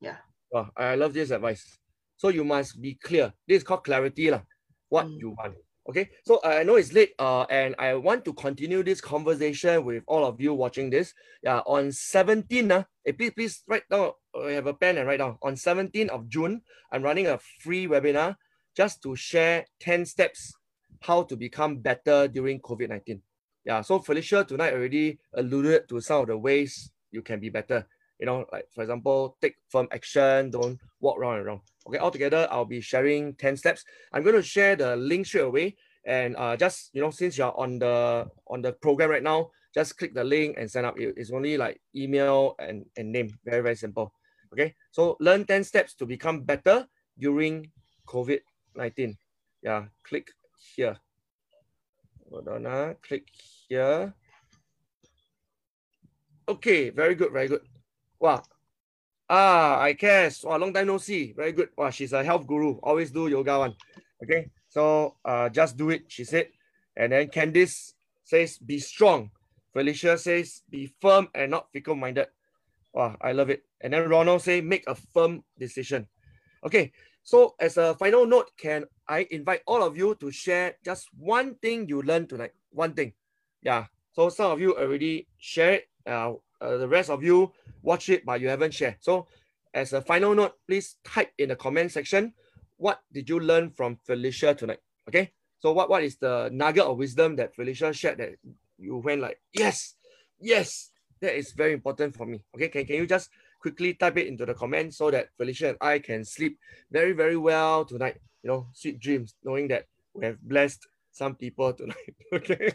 [0.00, 0.18] Yeah.
[0.52, 1.78] Wow, I love this advice.
[2.16, 3.32] So you must be clear.
[3.48, 4.42] This is called clarity, lah.
[4.90, 5.18] What mm.
[5.18, 5.56] you want.
[5.88, 6.10] Okay.
[6.24, 10.24] So I know it's late, uh, and I want to continue this conversation with all
[10.24, 11.14] of you watching this.
[11.42, 14.12] Yeah, on 17, uh, hey, please, please write down.
[14.34, 15.38] Uh, have a pen and write down.
[15.42, 16.60] On 17th of June,
[16.92, 18.36] I'm running a free webinar
[18.76, 20.52] just to share 10 steps
[21.00, 23.20] how to become better during COVID-19.
[23.64, 27.86] Yeah, so Felicia tonight already alluded to some of the ways you can be better
[28.22, 31.60] you know, like for example, take firm action, don't walk around and around.
[31.88, 33.84] Okay, altogether, I'll be sharing 10 steps.
[34.12, 35.74] I'm going to share the link straight away.
[36.06, 39.98] And uh, just, you know, since you're on the on the program right now, just
[39.98, 40.94] click the link and sign up.
[40.98, 43.34] It's only like email and, and name.
[43.44, 44.14] Very, very simple.
[44.52, 46.86] Okay, so learn 10 steps to become better
[47.18, 47.72] during
[48.06, 49.16] COVID-19.
[49.62, 50.30] Yeah, click
[50.76, 50.96] here.
[52.30, 53.26] Hold on, uh, click
[53.66, 54.14] here.
[56.48, 57.62] Okay, very good, very good.
[58.22, 58.46] Wow.
[59.28, 60.44] Ah, I guess.
[60.44, 61.34] Wow, long time no see.
[61.34, 61.70] Very good.
[61.76, 62.78] Wow, she's a health guru.
[62.78, 63.74] Always do yoga one.
[64.22, 64.46] Okay.
[64.68, 66.46] So uh, just do it, she said.
[66.96, 69.30] And then Candice says, be strong.
[69.72, 72.28] Felicia says, be firm and not fickle-minded.
[72.94, 73.64] Wow, I love it.
[73.80, 76.06] And then Ronald say, make a firm decision.
[76.64, 76.92] Okay,
[77.24, 81.56] so as a final note, can I invite all of you to share just one
[81.56, 82.52] thing you learned tonight?
[82.70, 83.14] One thing.
[83.62, 83.86] Yeah.
[84.12, 85.82] So some of you already shared.
[86.06, 87.52] Uh, uh, the rest of you
[87.82, 88.96] watch it, but you haven't shared.
[89.00, 89.26] So
[89.74, 92.32] as a final note, please type in the comment section,
[92.76, 94.78] what did you learn from Felicia tonight?
[95.08, 95.32] Okay.
[95.58, 98.30] So what, what is the nugget of wisdom that Felicia shared that
[98.78, 99.94] you went like, yes,
[100.40, 100.90] yes,
[101.20, 102.42] that is very important for me.
[102.54, 102.68] Okay.
[102.68, 106.00] Can, can you just quickly type it into the comment so that Felicia and I
[106.00, 106.58] can sleep
[106.90, 108.16] very, very well tonight.
[108.42, 112.14] You know, sweet dreams, knowing that we have blessed some people tonight.
[112.32, 112.72] okay.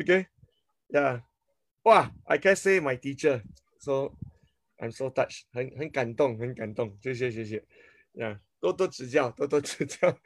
[0.00, 0.26] okay.
[0.90, 1.20] Yeah.
[1.87, 3.43] Wow, I can say my teacher.
[3.79, 4.15] So
[4.81, 5.45] I'm so touched.
[5.51, 6.97] 很很感动，很感动。
[7.01, 7.63] 谢谢谢谢。
[8.13, 10.17] Yeah，多多指教，多多指教。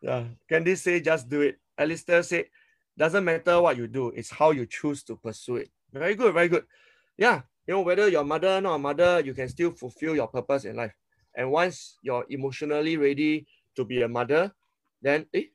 [0.00, 1.56] Yeah, Candy say just do it.
[1.76, 2.50] Alistair say
[2.96, 5.70] doesn't matter what you do, it's how you choose to pursue it.
[5.92, 6.64] Very good, very good.
[7.16, 10.64] Yeah, you know whether your mother not a mother, you can still fulfill your purpose
[10.64, 10.92] in life.
[11.34, 13.46] And once you're emotionally ready
[13.76, 14.52] to be a mother,
[15.00, 15.46] then eh,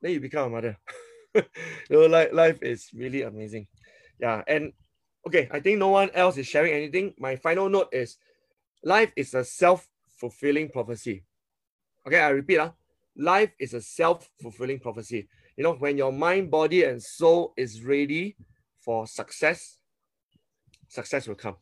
[0.00, 0.78] then you become a mother.
[1.34, 1.42] you
[1.90, 3.66] know, like life is really amazing.
[4.18, 4.72] Yeah, and
[5.27, 7.13] okay, I think no one else is sharing anything.
[7.17, 8.17] My final note is
[8.83, 11.23] life is a self-fulfilling prophecy.
[12.07, 12.71] Okay, I repeat, uh,
[13.15, 15.27] life is a self-fulfilling prophecy.
[15.57, 18.37] You know, when your mind, body, and soul is ready
[18.79, 19.77] for success,
[20.87, 21.57] success will come.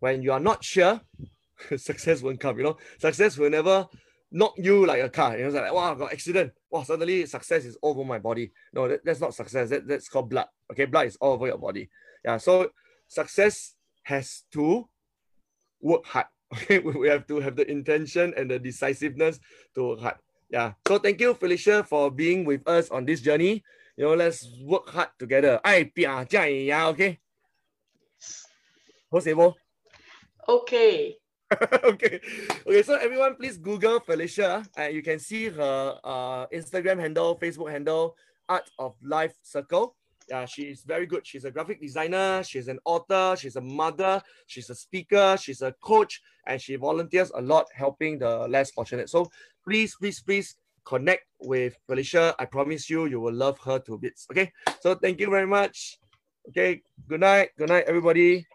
[0.00, 1.00] When you are not sure,
[1.76, 2.58] success won't come.
[2.58, 3.88] You know, success will never
[4.32, 5.36] knock you like a car.
[5.36, 6.52] You know, it's like, wow, I got accident.
[6.70, 8.52] Wow, suddenly success is all over my body.
[8.72, 9.70] No, that, that's not success.
[9.70, 10.46] That, that's called blood.
[10.72, 11.88] Okay, blood is all over your body.
[12.24, 12.70] Yeah, so
[13.08, 14.88] success has to
[15.80, 16.26] work hard.
[16.52, 19.40] Okay, we have to have the intention and the decisiveness
[19.74, 20.20] to work hard.
[20.52, 20.76] Yeah.
[20.86, 23.64] So thank you, Felicia, for being with us on this journey.
[23.96, 25.60] You know, let's work hard together.
[25.64, 25.88] I
[26.92, 27.20] okay?
[30.48, 31.16] Okay.
[31.84, 32.20] okay.
[32.66, 34.64] Okay, so everyone please Google Felicia.
[34.76, 38.16] And you can see her uh, Instagram handle, Facebook handle,
[38.48, 39.96] Art of Life Circle.
[40.28, 41.26] Yeah, she's very good.
[41.26, 45.72] She's a graphic designer, she's an author, she's a mother, she's a speaker, she's a
[45.82, 49.08] coach, and she volunteers a lot helping the less fortunate.
[49.10, 49.30] So
[49.64, 52.34] please, please, please connect with Felicia.
[52.38, 54.26] I promise you, you will love her to bits.
[54.30, 54.52] Okay.
[54.80, 55.98] So thank you very much.
[56.48, 56.82] Okay.
[57.08, 57.50] Good night.
[57.56, 58.46] Good night, everybody.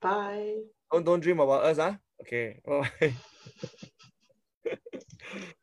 [0.00, 0.56] Bye.
[0.92, 1.94] Don't don't dream about us, huh?
[2.20, 2.60] Okay.
[2.66, 3.14] Bye.